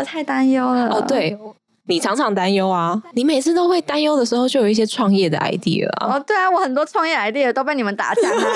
[0.05, 0.89] 太担忧了。
[0.89, 1.39] 哦，，对，
[1.87, 6.17] 你常常担忧啊，你每次都会担忧的时候，就有一些创业的 idea 啊。
[6.17, 8.47] 哦，对啊，我很多创业 idea 都被你们打枪啊。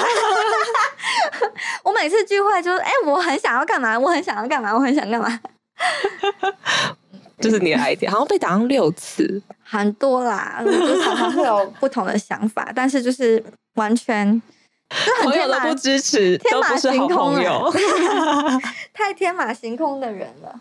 [1.85, 5.41] 我每次聚会就是，哎、我很想要干嘛，我很想要干嘛，我很想干嘛，
[7.41, 9.41] 就是你的 idea，好像被打上六次。
[9.63, 13.43] 很多啦，我就常常会有不同的想法， 但是就是
[13.75, 14.41] 完全
[15.23, 17.73] 朋友都不支持，天马都不是好行空朋友。
[18.95, 20.61] 太天马行空的人了。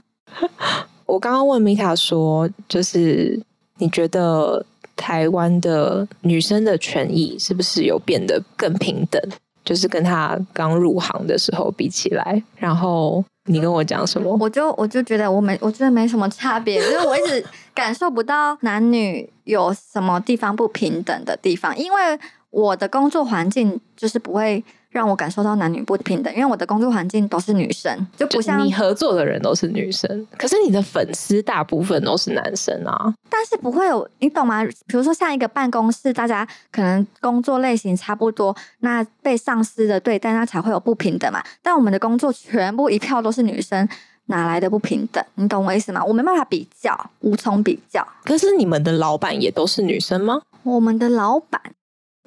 [1.05, 3.41] 我刚刚问米塔说，就是
[3.77, 9.21] 你觉得台湾的女生的权益是不是有变得更平等？
[9.63, 14.37] 就是跟她刚入行的时候比起来，然后你跟我讲什么？
[14.39, 33.13] 我就我就觉得我没我觉得没什么差别， 就是我一直感受不到男女有什么地方不平等的地方，因为我的工作环境就是不会让我感受到男女不平等，因为我的工作环境都是女生，就不就像你合作的人都是女生，可是你的粉丝大部分都是男生啊。
[33.29, 34.63] 但是不会有，你懂吗？
[34.87, 41.43] 比如说像一个办公室，大家可能工作类型差不多，那被上司的对待，那才会有不平等嘛。
[41.61, 43.87] 但我们的工作全部一票都是女生，
[44.27, 45.23] 哪来的不平等？
[45.35, 46.03] 你懂我意思吗？
[46.03, 48.05] 我没办法比较，无从比较。
[48.23, 50.41] 可是你们的老板也都是女生吗？
[50.63, 51.61] 我们的老板，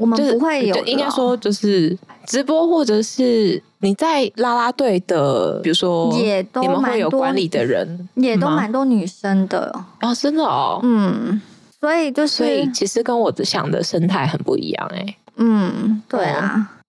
[0.01, 10.81] 我们就不会有就应该说就是直播，或者是你在啦啦队的，比如说也都你们会有管理的人，也都蛮多女生的，哦，真的哦。
[10.83, 11.39] 嗯，
[11.79, 16.81] 所以就是，所以其实跟我的想的生态很不一样哎、嗯，对啊，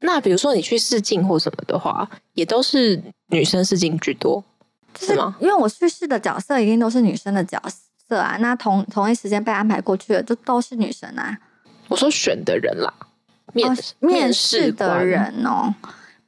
[0.00, 4.42] 那比如说你去试镜或什么的话，也都是女生试镜居多，
[4.92, 5.36] 就是是吗？
[5.38, 7.62] 因为我去试的角色一定都是女生的角
[8.08, 11.38] 色啊，那同同一时间被安排过去的就都是女生啊。
[11.88, 12.92] 我说选的人啦，
[13.52, 15.74] 面、哦面试的人哦，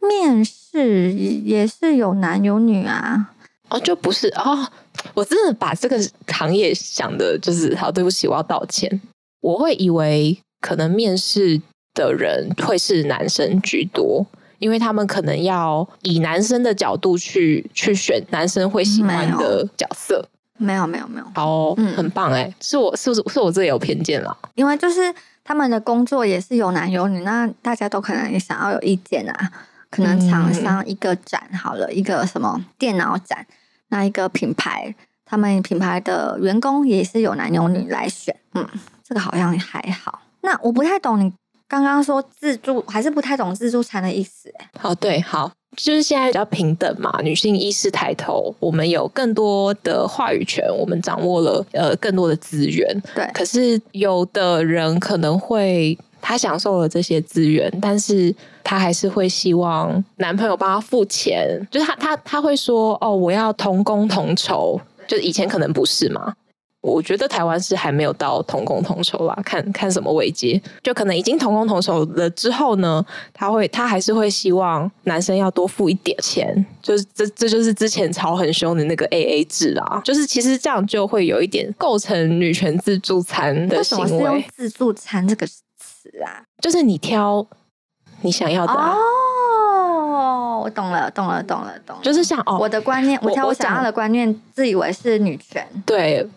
[0.01, 3.31] 面试也是有男有女啊。
[3.69, 4.67] 哦，就不是哦。
[5.15, 9.01] 我真的把这个行业想的就是，好，对不起，我要道歉。
[9.41, 11.61] 我会以为可能面试
[11.95, 14.27] 的人会是男生居多，
[14.59, 20.27] 因为他们可能要以男生的角度去去选男生会喜欢的角色。
[20.57, 24.37] 没有没有没有，好、哦，嗯很棒哎，是我是不是是我这里有偏见了？
[24.57, 25.15] 因为就是
[25.49, 29.51] 他们的工作也是有男有女，那大家都可能也想要有意见啊。
[29.89, 33.47] 可能厂商一个展好了，一个什么电脑展，
[33.89, 38.69] 那一个品牌他们品牌的员工也是有男有女来选，嗯，
[39.03, 40.21] 这个好像还好。
[40.43, 41.33] 那我不太懂你
[41.67, 53.03] 刚刚说自助，还是不太懂自助餐的意思、哦，对，好，就是现在比较平等嘛，女性意识抬头，我们有更多的话语权，我们掌握了呃更多的资源。
[53.15, 66.35] 对，可是有的人可能会，他享受了这些资源，但是他还是会希望男朋友帮他付钱，就是他他他会说哦，我要同工同酬，就以前可能不是嘛。
[66.91, 86.43] 我觉得台湾是还没有到同工同酬啦，看看什么位阶，就可能已经同工同酬了之后呢，他会他还是会希望男生要多付一点钱，就是这这就是之前吵很凶的那个 A A 制啦，就是其实这样就会有一点构成女权自助餐的为什行么是用为，自助餐这个词啊？
[86.61, 87.47] 就是你挑
[88.23, 92.03] 你想要的、啊，哦，我懂了，懂了，懂了，懂了。
[92.03, 95.67] 就是像哦，我的观念，我挑我想要的观念，自以为是女权。
[95.87, 96.29] 对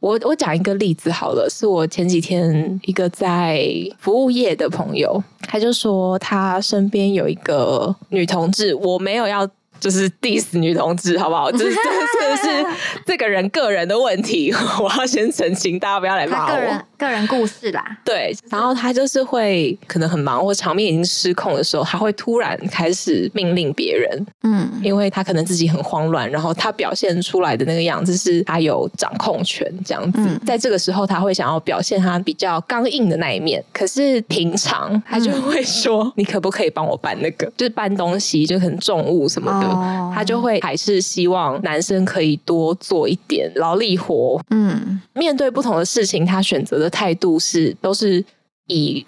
[0.00, 9.48] 我，我讲一个例子好了，是我前几天一个在服务业的朋友，他就说他身边有一个女同志，我没有要。
[9.80, 11.50] 就是 diss 女同志，好不好？
[11.52, 12.66] 就是这个是
[13.06, 16.48] 这个人个人的问题， 我要先澄清，大家不要来骂我。
[16.52, 37.46] 个人个人故事啦，对，然后他就是会可能很忙或场面已经失控的时候，他会突然开始命令别人，嗯因为他可能自己很慌乱，然后他表现出来的那个样子是他有掌控权这样子，嗯在这个时候他会想要表现他比较刚硬的那一面，可是平常他就会说：“你可不可以帮我搬那个？
[37.56, 39.67] 就是搬东西，就很重物什么的。
[39.70, 48.24] 哦他就会还是希望男生可以多做一点劳力活，嗯面对不同的事情，他选择的态度是都是
[48.66, 49.04] 以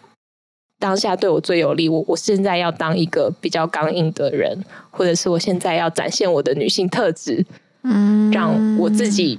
[0.78, 1.88] 当下对我最有利。
[1.88, 7.44] 我我现在要当一个比较刚硬的人，或者是我现在要展现我的女性特质，
[7.82, 9.38] 嗯，让我自己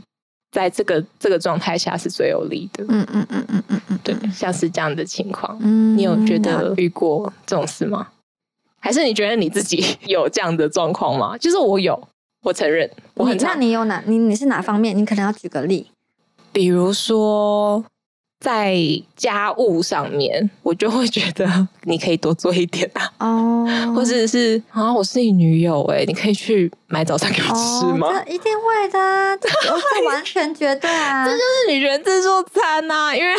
[0.52, 2.84] 在这个这个状态下是最有利的。
[2.90, 8.08] 嗯，嗯嗯嗯嗯嗯，对，像是这样的情况，嗯，你有觉得遇过这种事吗？
[8.82, 11.38] 还是你觉得你自己 有这样的状况吗？
[11.38, 12.08] 就是我有，
[12.42, 14.98] 我承认我很你那你有哪你你是哪方面？
[14.98, 15.88] 你可能要举个例。
[16.52, 17.86] 比如说
[18.42, 18.76] 在
[19.16, 21.46] 家务上面，我就会觉得
[21.86, 28.08] 你可以多做一点啊，哦， 或者是啊，我是你女友哎、你可以去买早餐给我吃吗？
[28.08, 29.48] 哦、这一定会的啊，这
[30.02, 31.24] 这完全绝对啊！
[31.24, 33.36] 这就是女人自助餐呐、因为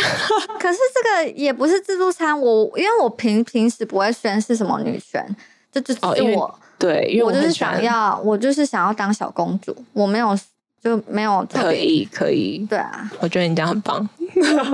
[0.61, 5.35] 可是这个也不是自助餐，我因为我平平时不会宣示什么女权，
[5.73, 6.01] 这就是
[6.37, 10.39] 我、对，因为我就是想要，我就是想要当小公主，我没有
[10.83, 14.09] 就没有可以可以，对啊，我觉得你这样很棒，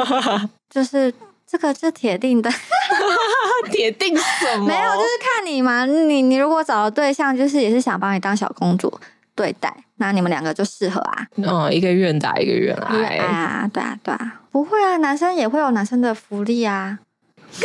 [0.70, 1.12] 就是
[1.46, 2.50] 这个是铁定的，
[3.70, 4.66] 铁定什么？
[4.66, 8.98] 没有就是看你嘛，你你如果找的对象就是也是想把你当小公主
[9.34, 11.26] 对待，那你们两个就适合啊。
[11.36, 16.98] 嗯，一个愿打一个愿对挨，啊，对啊，对啊，不会啊，男生也会有男生的福利啊，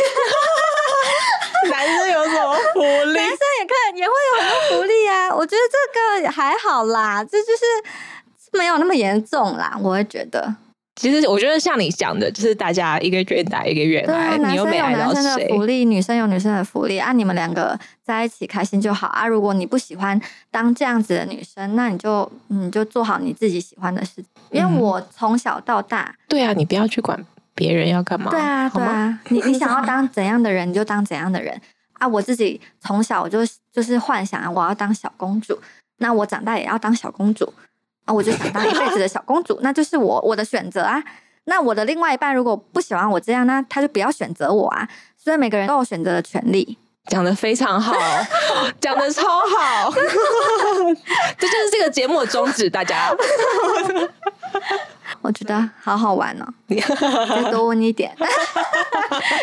[1.70, 3.14] 男生有什么福利？
[3.14, 5.34] 男生也可以也会有很多福利啊。
[5.34, 7.64] 我觉得这个还好啦，这就是
[8.56, 10.54] 没有那么严重啦，我会觉得。
[10.96, 15.48] 其实我觉得像你讲的，就是大家一个愿打一个愿挨，男你又没挨到生有男生的？
[15.48, 19.26] 福利，女生有女生的福利啊，你们两个在一起开心就好啊。
[19.26, 20.20] 如果你不喜欢
[20.52, 24.26] 当这样子的女生，那你就你就做好你自己喜欢的事情。
[24.52, 27.20] 因为嗯我从小到大，对啊，你不要去管
[27.56, 28.86] 别人要干嘛，对啊，好吗？
[28.86, 31.60] 对啊，你你想要 当怎样的人，你就当怎样的人
[31.94, 32.06] 啊。
[32.06, 33.40] 我自己从小我就
[33.72, 35.58] 就是幻想啊，我要当小公主，
[35.98, 37.52] 那我长大也要当小公主
[38.04, 41.02] 啊，我就想当一辈子的小公主，那就是我我的选择啊。
[41.46, 44.88] 那我的另外一半如果不喜欢我这样，那他就不要选择我啊。
[45.16, 46.78] 所以每个人都有选择的权利。
[47.08, 47.94] 讲的非常好，
[48.80, 49.92] 讲的超好，
[51.38, 53.10] 这就是这个节目的宗旨，大家。
[55.20, 56.46] 我觉得好好玩哦，
[57.28, 58.10] 再多问一点，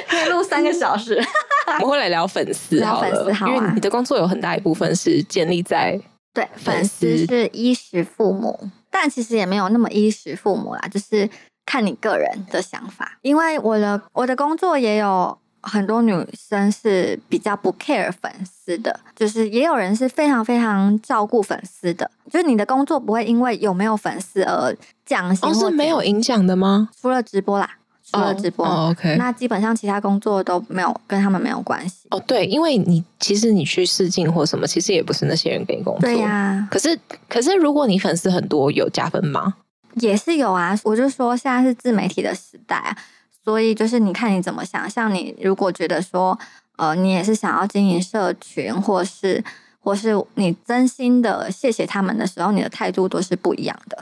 [0.10, 1.24] 可以录三个小时。
[1.68, 6.00] 我们会来聊粉丝聊，粉丝好啊因为你的工作有很大一部分是建立在
[6.34, 11.30] 对，粉粉丝丝是衣食父母，但其实也没有那么衣食父母啦，就是
[11.66, 13.18] 看你个人的想法。
[13.22, 22.10] 因为我的我的工作也有很多女生是比较不 care 粉丝的，就是也有人是非常非常照顾粉丝的。
[22.30, 24.76] 就是你的工作不会因为有没有粉丝而
[25.06, 26.90] 降薪哦，是没有影响的吗？
[27.00, 27.70] 除了直播啦，
[28.12, 28.66] 除了直播。
[28.66, 32.08] 哦，OK，那基本上其他工作都没有跟他们没有关系。
[32.10, 36.02] 哦，对，因为你其实你去试镜或什么，其实也不是那些人给你工作。
[36.02, 37.00] 对呀、可是
[37.30, 39.56] 可是，如果你粉丝很多，有加分吗？
[39.96, 40.78] 也是有啊。
[40.84, 42.98] 我就说现在是自媒体的时代啊，
[43.44, 44.90] 所以就是你看你怎么想。
[44.90, 46.38] 像你如果觉得说，
[46.78, 49.44] 呃，你也是想要经营社群，或是
[49.80, 53.98] 或是你真心的谢谢他们的时候，你的态度都是不一样的。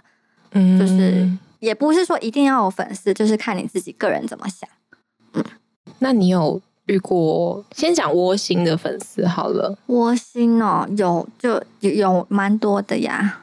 [0.52, 1.28] 嗯就是
[1.60, 4.70] 也不是说一定要有粉丝，就是看你自己个人怎么想。
[5.34, 5.44] 嗯
[6.02, 7.64] 那你有遇过？
[7.72, 13.42] 先讲窝心的粉丝好了，窝心哦，有就有有蛮多的呀，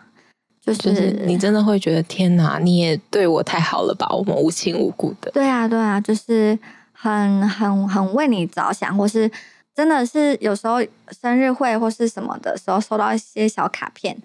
[0.65, 4.09] 就是、就是你真的会觉得天哪，你也对我太好了吧？
[4.11, 6.59] 我们无亲无故的，对啊对啊，就是
[6.93, 9.31] 很很很为你着想，或是
[9.75, 10.79] 真的是有时候
[11.11, 14.17] 生日会或是什么的时候收到一些小卡片，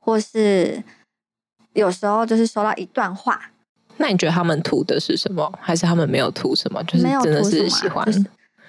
[0.00, 0.82] 或是
[1.76, 3.40] 有时候就是收到一段话，
[3.98, 5.52] 那你觉得他们图的是什么？
[5.60, 6.82] 还是他们没有图什么？
[6.84, 8.24] 就是真的是喜欢，就是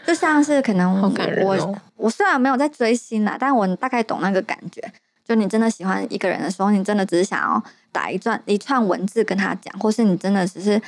[0.06, 1.02] 就像是可能
[1.44, 4.80] 我、哦我虽然没有在追星啦，但我大概懂那个感觉。
[5.26, 10.80] 就你真的喜欢一个人的时候，你真的只是想要打一段一串文字跟他讲，或是你真的只是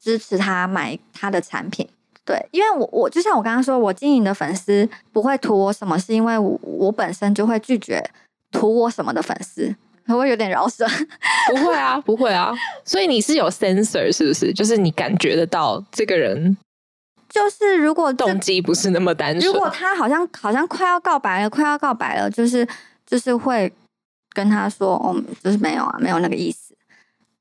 [0.00, 1.88] 支持他买他的产品。
[2.24, 8.04] 对，因为我我就像我刚刚说，我经营的粉丝不会图我什么，是因为我我本身就会拒绝
[8.50, 9.74] 图我什么的粉丝，
[10.08, 10.84] 会不会有点饶舌？
[11.48, 12.52] 不会啊，不会啊。
[12.84, 14.52] 所以你是有 sensor 是不是？
[14.52, 16.56] 就是你感觉得到这个人
[17.28, 19.52] 就是如果这动机不是那么单纯。
[19.52, 22.66] 如果他好像好像快要告白了，快要告白了，就是
[23.06, 23.72] 就是会
[24.32, 26.74] 跟他说，哦，就是没有啊，没有那个意思。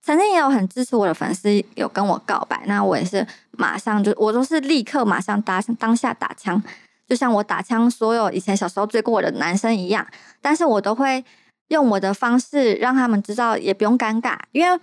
[0.01, 6.61] 曾经也有很支持我的粉丝有跟我告白，那我也是马上就我都是立刻马上打当下打枪，
[7.07, 10.07] 就像我打枪所有以前小时候追过我的男生一样，
[10.41, 11.23] 但是我都会
[11.69, 14.79] 用我的方式让他们知道，也不用尴尬，因为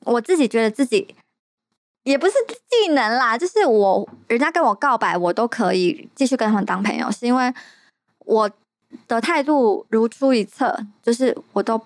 [0.00, 1.14] 我自己觉得自己
[2.04, 2.34] 也不是
[2.68, 7.52] 技能啦，就是我人家跟我告白，我都可以继续跟他们当朋友，是因为
[8.20, 8.50] 我
[9.08, 11.80] 的态度如出一辙，就是我都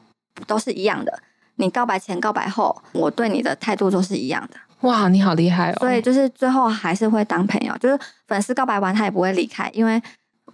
[0.46, 1.22] 都是一样的。
[1.57, 5.76] 你告白前、告白后，我对你的态度都是一样的，哇，你好厉害哦！
[5.80, 7.76] 所以就是最后还是会当朋友。
[7.78, 10.03] 就是粉丝告白完，他也不会离开，因为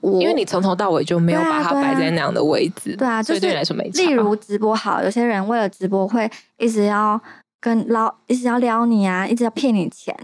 [0.00, 4.02] 我因为你从头到尾就没有把它摆在那样的位置，对啊，就对你来说没差。
[4.02, 7.20] 例如直播好，有些人为了直播会一直要
[7.60, 10.14] 跟捞，一直要撩你啊，一直要骗你钱，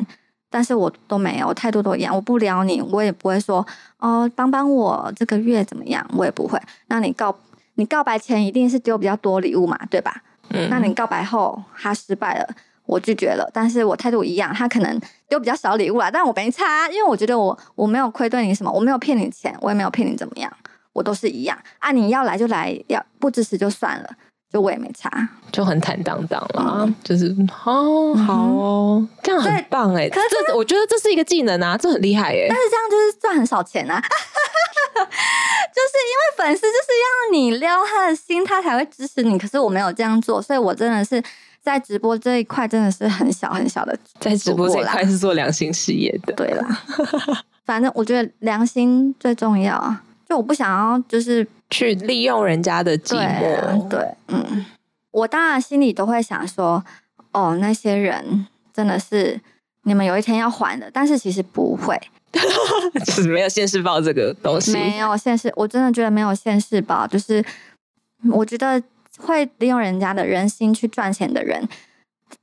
[0.51, 3.67] 但是我都没有，我态度都一样，我不撩你，我也不会说
[3.99, 6.61] 哦，帮帮我这个月怎么样，我也不会。
[6.89, 7.35] 那你告
[7.75, 10.23] 你告白前一定是丢比较多礼物嘛，对吧？
[10.55, 12.47] 嗯那你告白后他失败了，
[12.87, 20.53] 我拒绝了，但是我态度一样，他可能丢比较少礼物啦，但我没差，因为我觉得我我没有亏对你什么，我没有骗你钱，我也没有骗你怎么样，
[20.93, 24.11] 我都是一样啊，你要来就来，要不支持就算了，
[24.53, 25.11] 就我也没差。
[25.51, 30.09] 就很坦荡荡啦，嗯就是哦，好哦，这样很棒哎！
[30.09, 32.57] 可是这我觉得这是一个技能啊，这很厉害哎但。
[32.57, 34.09] 是这样就是赚很少钱啊， 就
[34.99, 39.39] 是因为粉丝就是要你撩他的心，他才会支持你。
[39.39, 41.23] 可是我没有这样做，所以我真的是
[41.63, 46.83] 在直播这一块真的是很小很小的在直播这一块是做良心事业的，对啦，
[47.65, 50.03] 反正我觉得良心最重要啊。
[50.29, 54.65] 就我不想要，就是去利用人家的寂寞，对，嗯，
[55.11, 56.83] 我当然心里都会想说，
[57.33, 59.39] 哦，那些人真的是
[59.83, 62.01] 你们有一天要还的，但是其实不会，
[63.05, 64.73] 就是没有现世报这个东西。
[64.73, 67.45] 没有现世，我真的觉得没有现世报，就是
[68.31, 68.83] 我觉得
[69.19, 71.69] 会利用人家的人心去赚钱的人，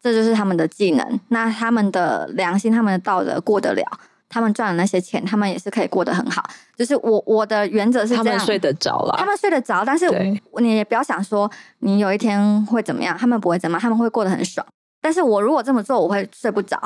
[0.02, 1.20] 这就是他们的技能。
[1.30, 3.84] 那他们的良心、他们的道德过得了，
[4.30, 6.48] 他们赚了那些钱，他们也是可以过得很好。
[6.78, 10.08] 就是我我的原则是这样，他们睡得着了，他们睡得着，但是
[10.60, 11.50] 你也不要想说
[11.80, 14.66] 你有一天会怎么样，他们不会怎么样，他们会过得很爽。
[15.02, 16.78] 但是我如果这么做，我会睡不着。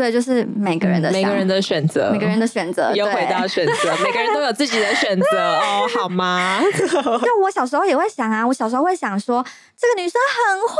[0.00, 6.58] 所以就是每个人的嗯每个人的选择，每个人的选择，又对回到选择，每个人都有自己的选择哦， 好吗？
[6.72, 9.44] 就我小时候也会想啊，我小时候会想说，
[9.76, 10.74] 这个女生很坏，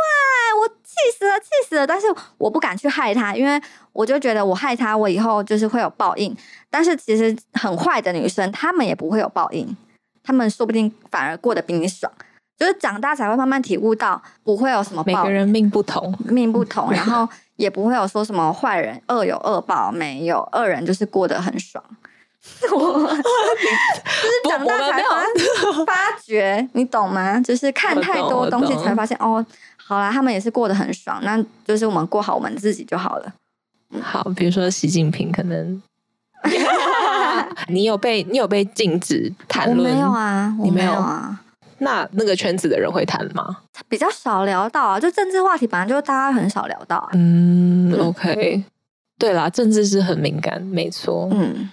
[0.58, 1.86] 我气死了，气死了。
[1.86, 2.06] 但是
[2.38, 3.60] 我不敢去害她，因为
[3.92, 6.34] 我就觉得我害她，我以后就是会有报应。
[6.70, 9.76] 但是其实很坏的女生，她们也不会有报应，
[10.24, 12.10] 她们说不定反而过得比你爽。
[12.60, 21.82] 就是长大才会慢慢体悟到，不会有什么报每个人命不同， 命不同，然后 也不会有说什么坏人恶有恶报，没有恶人就是过得很爽。
[22.70, 23.22] 我就是
[24.44, 27.40] 不长大才发发觉，你懂吗？
[27.40, 29.44] 就是看太多我东西才发现哦，
[29.78, 33.32] 好啦，他们也是过得很爽，那就是我们过好我们自己就好了。
[34.02, 35.82] 好，比如说习近平可能。
[37.68, 39.90] 你有被你有被禁止谈论？
[39.90, 41.40] 我没有啊，我没有啊，
[41.80, 43.56] 那那个圈子的人会谈吗？
[43.88, 47.08] 比较少聊到啊，就政治话题本来就大家很少聊到啊。
[47.14, 48.62] 嗯，OK，
[49.18, 51.28] 对啦，政治是很敏感，没错。
[51.32, 51.68] 嗯，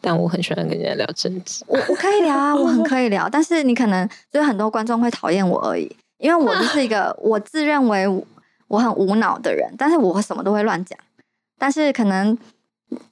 [0.00, 1.64] 但我很喜欢跟人家聊政治。
[1.68, 8.06] 我我可以聊啊， 我很可以聊，但是你可能就是很多观众会讨厌我而已，因为我就是一个 我自认为
[8.68, 10.98] 我很无脑的人，但是我什么都会乱讲，
[11.58, 12.36] 但是可能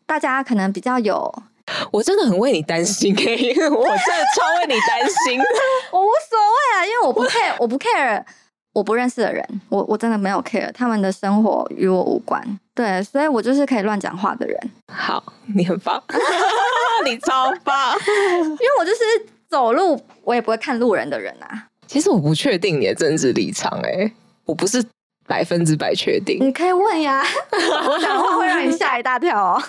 [0.06, 1.32] 大家可能比较有，
[1.92, 5.40] 我真的很为你担心欸 因为我真的超为你担心。
[5.92, 8.22] 我无所谓啊，因为我不 care，我不 care
[8.72, 12.42] 我不认识的人，我我真的没有 care 他们的生活与我无关。
[12.74, 14.58] 对，所以我就是可以乱讲话的人，
[14.90, 15.22] 好，
[15.54, 16.02] 你很棒，
[17.04, 17.94] 你超棒。
[18.06, 19.00] 因为我就是
[19.50, 21.68] 走路我也不会看路人的人啊。
[21.86, 24.10] 其实我不确定你的政治立场、欸，
[24.46, 24.82] 我不是
[25.26, 26.38] 百分之百确定。
[26.40, 29.62] 你可以问呀，我讲的话会让你吓一大跳哦，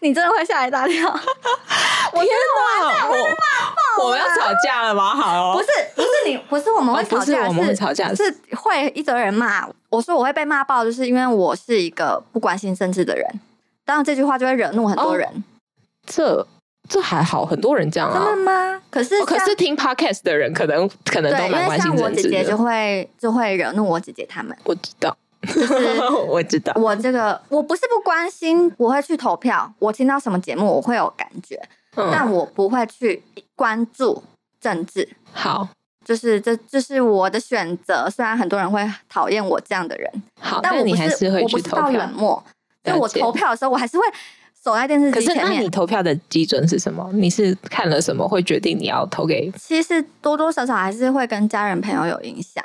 [0.00, 1.08] 你真的会吓一大跳。
[2.12, 5.14] 我天哪，我我们要吵架了吗？
[5.14, 13.26] 好、哦，不是不是你不是我们会吵架，是我们会吵架，是会一堆人骂我说我会被骂爆，就是因为我是一个不关心政治的人。
[13.84, 15.44] 当然这句话就会惹怒很多人，
[16.06, 16.46] 这
[16.88, 18.74] 这还好，很多人这样啊真的啊。
[18.74, 18.82] 吗？
[18.90, 22.56] 可是哦可是听 podcast 的人可能可能，都蛮关因为像心政治我姐姐就的。
[22.56, 24.56] 会就会惹怒我姐姐他们。
[24.64, 25.74] 我知道，就是
[26.28, 26.72] 我知道。
[26.76, 29.72] 我这个我不是不关心，我会去投票。
[29.78, 31.60] 我听到什么节目我会有感觉，
[31.96, 33.22] 嗯，但我不会去
[33.54, 34.22] 关注
[34.60, 35.08] 政治。
[35.32, 35.68] 好
[36.04, 40.10] 就是这这是我的选择，虽然很多人会讨厌我这样的人，
[40.40, 42.12] 好，但我还是会去投我不是到冷。
[42.14, 42.42] 漠，
[42.82, 44.04] 就我投票的时候，我还是会
[44.64, 45.68] 守在电视，机前面那你。
[45.68, 47.06] 投票的基准是什么？
[47.12, 49.52] 你是看了什么会决定你要投给？
[49.58, 52.64] 其实多多少少还是会跟家人朋友有影响，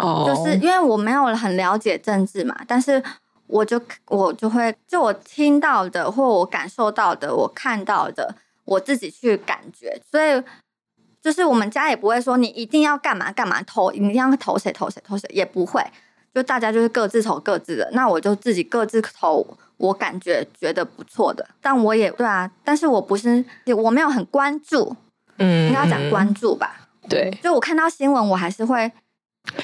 [0.00, 3.02] 哦，就是因为我没有很了解政治嘛，但是
[3.46, 8.34] 我就我就会就我听到的或我感受到的，我看到的，
[8.64, 10.42] 我自己去感觉，所以
[11.20, 15.84] 就是我们家也不会说你一定要干嘛干嘛投，你一定要投谁投谁投谁，也不会，
[16.34, 19.46] 就大家就是各自投各自的，那我就自己各自投
[19.76, 23.44] 我感觉觉得不错的，但我也对啊，但是我不是
[23.76, 24.96] 我没有很关注，
[25.38, 26.08] 嗯应该要讲嗯。
[26.10, 28.90] 关注吧，对，就我看到新闻我还是会。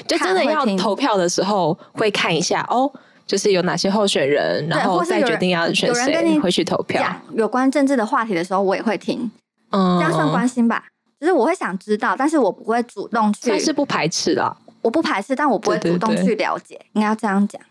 [0.07, 2.91] 就真的要投票的时候会看一下哦，
[3.25, 7.15] 就是有哪些候选人，然后再决定要选有人跟你谁会去投票。
[7.33, 9.29] 有关政治的话题的时候，我也会听，
[9.71, 10.83] 嗯这样算关心吧？
[11.19, 14.55] 就是我会想知道，但是我不会主动去，算是不排斥啦。
[14.81, 17.61] 我不排斥，但我不会主动去了解，应该要这样讲。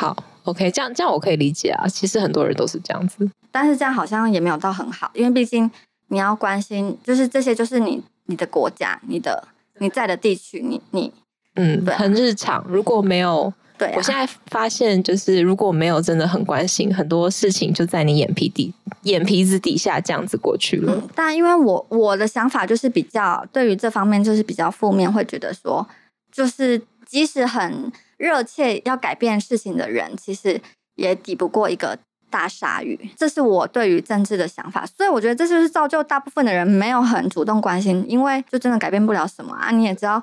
[0.00, 0.14] 好
[0.44, 1.88] ，OK，这样这样我可以理解啊。
[1.88, 3.28] 其实很多人都是这样子。
[3.50, 5.68] 但是这样好像也没有到很好，因为毕竟
[6.08, 11.10] 你要关心，就是这些就是你你的国家、你的你在的地区，你你
[11.56, 12.64] 嗯，对啊很日常。
[12.68, 20.92] 如果没有，对、啊，我现在发现，就是如果没有真的很关心，很多事情就在你眼皮底、眼皮子底下这样子过去了。
[20.94, 25.86] 嗯，但因为我我的想法就是比较对于这方面就是比较负面，会觉得说，
[26.32, 30.60] 就是即使很热切要改变事情的人，其实
[30.94, 31.98] 也抵不过一个
[32.30, 33.10] 大鲨鱼。
[33.16, 39.70] 这是我对于政治的想法，所以我觉得这就是造就大部分的人没有很主动关心，因为就真的改变不了什么啊。
[39.70, 40.22] 你也知道，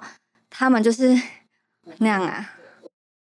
[0.56, 1.20] 他们就是
[1.97, 2.51] 那样啊。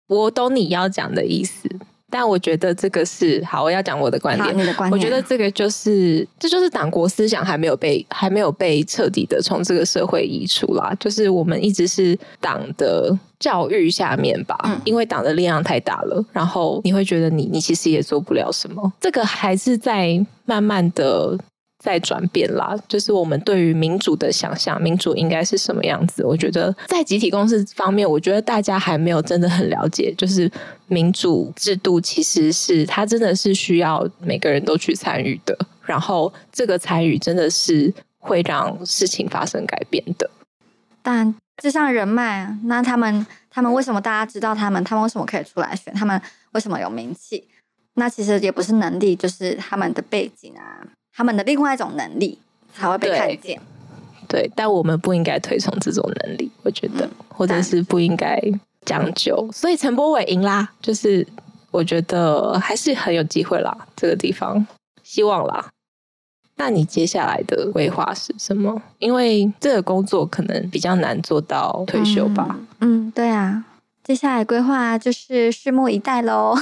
[0.07, 1.67] 我懂你要讲的意思，
[2.11, 4.55] 但我觉得这个是好，我要讲我的观好，点。
[4.55, 10.95] 你的观点，我觉得这个就是，这就是党国思想还没有被还没有被彻底的从这个社会移除啦。
[10.99, 18.93] 就是我们一直是党的教育下面吧，嗯因为党的力量太大了，然后你会觉得你你其实也做不了什么。
[19.01, 21.35] 这个还是在慢慢的
[21.85, 22.75] 在转变啦。
[22.87, 26.25] 就是我们对于民主的想象，民主应该是什么样子？
[26.25, 30.51] 我觉得在集体公司方面，我觉得大家还没有真的很了解，就是
[30.87, 40.29] 民主制度其实是它真的是需要每个人都去参与的，然后这个参与真的是会让事情发生改变的。
[41.03, 44.83] 但就像人脉，那他们他们为什么大家知道他们？
[44.83, 45.93] 他们为什么可以出来选？
[45.93, 46.19] 他们
[46.53, 47.47] 为什么有名气？
[47.93, 50.83] 那其实也不是能力，就是他们的背景啊，
[51.15, 52.37] 他们的另外一种能力
[52.73, 53.59] 才会被看见。
[54.27, 58.39] 对，但我们不应该推崇这种能力，我觉得，或者是不应该
[58.83, 59.49] 将就。
[59.51, 61.25] 所以陈柏伟赢啦，就是
[61.71, 64.65] 我觉得还是很有机会啦，这个地方
[65.03, 65.69] 希望啦。
[66.57, 68.81] 那你接下来的规划是什么？
[68.99, 72.47] 因为这个工作可能比较难做到退休吧。
[72.79, 73.07] 嗯？
[73.07, 73.63] 嗯，对啊。
[74.03, 76.55] 接下来规划就是拭目以待喽，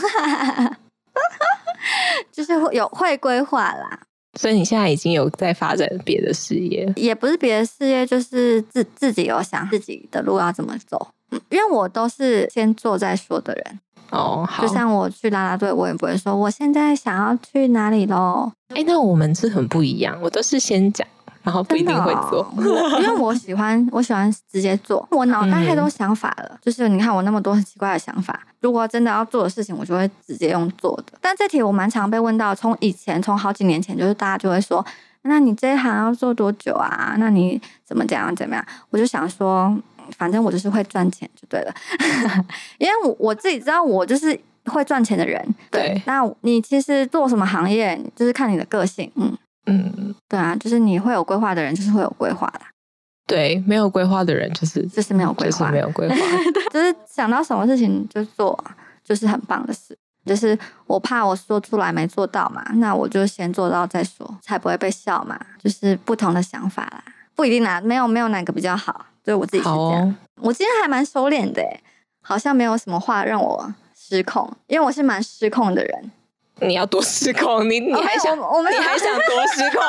[2.32, 4.00] 就是会有会规划啦，
[4.40, 11.08] 所以你现在已经有在发展别的事业，也不是别的事业，就是自自己有想自己的路要怎么走。
[11.32, 13.80] 嗯，因为我都是先做再说的人，
[14.12, 14.66] 哦，好。
[14.66, 21.08] 就，像我去啦啦队，我也不会说我现在想要去哪里喽，哎、那我们是很不一样，我都是先讲，
[21.44, 22.52] 然后不一定会做。
[23.02, 25.08] 因为我喜欢，我喜欢直接做。
[25.12, 31.14] 我脑袋太多想法了，就是你看我那么多很奇怪的想法，如果真的要做的事情，我就会直接用做的。
[31.22, 34.84] 但这题我蛮常被问到，从以前从好几年前，就是大家就会说，
[35.24, 37.16] 那你这一行要做多久啊？
[37.20, 38.66] 那你怎么怎样怎么样？
[38.90, 39.76] 我就想说，
[40.18, 41.74] 反正我就是会赚钱就对了，
[42.80, 44.40] 因为我我自己知道我就是。
[44.68, 52.70] 会赚钱的人，对那你其实做什么行业，就是看你的个性，嗯，嗯，对啊，就是你会有规划的人，就是会有规划啦。
[53.26, 56.16] 对，没有规划的人就是就是没有规划就是没，有规划。
[56.72, 58.62] 就是想到什么事情就做，
[59.04, 59.98] 就是很棒的事。
[60.26, 60.58] 就是
[60.88, 65.40] 我怕我说出来没做到嘛，那我就先做到再说，才不会被笑嘛。
[65.62, 67.04] 就是不同的想法啦，
[67.36, 70.02] 不一定啦，没有没有哪个比较好，就是我自己是这样。
[70.02, 71.84] 哦，我今天还蛮收敛的诶，
[72.22, 76.12] 好像没有什么话让我失控，因为我是蛮失控的人。
[76.68, 79.82] 你要多失控，你你哦还想我我你还想多失控？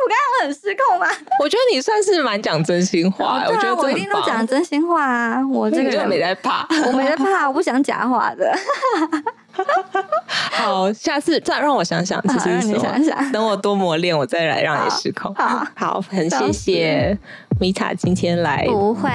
[0.00, 1.06] 我刚刚很失控吗？
[1.40, 5.46] 我觉得你算是蛮讲真心话，对啊觉得这我一定都讲真心话啊！
[5.46, 6.66] 我这个没在怕。
[6.86, 8.56] 我没在怕，我不想假话的。
[10.52, 15.34] 好，下次再让我想想， 其实是想想等我多磨练，我再来让你失控。
[15.34, 17.18] 好好，很谢谢
[17.60, 19.10] 米塔今天来，不会，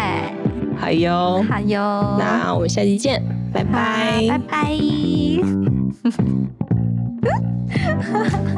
[0.80, 1.44] 好哟。
[1.50, 3.24] 好哟，那我们下期见，
[3.54, 4.26] 拜拜。
[4.30, 5.83] 拜拜。
[6.04, 6.50] 嗯
[7.70, 8.53] 哈哈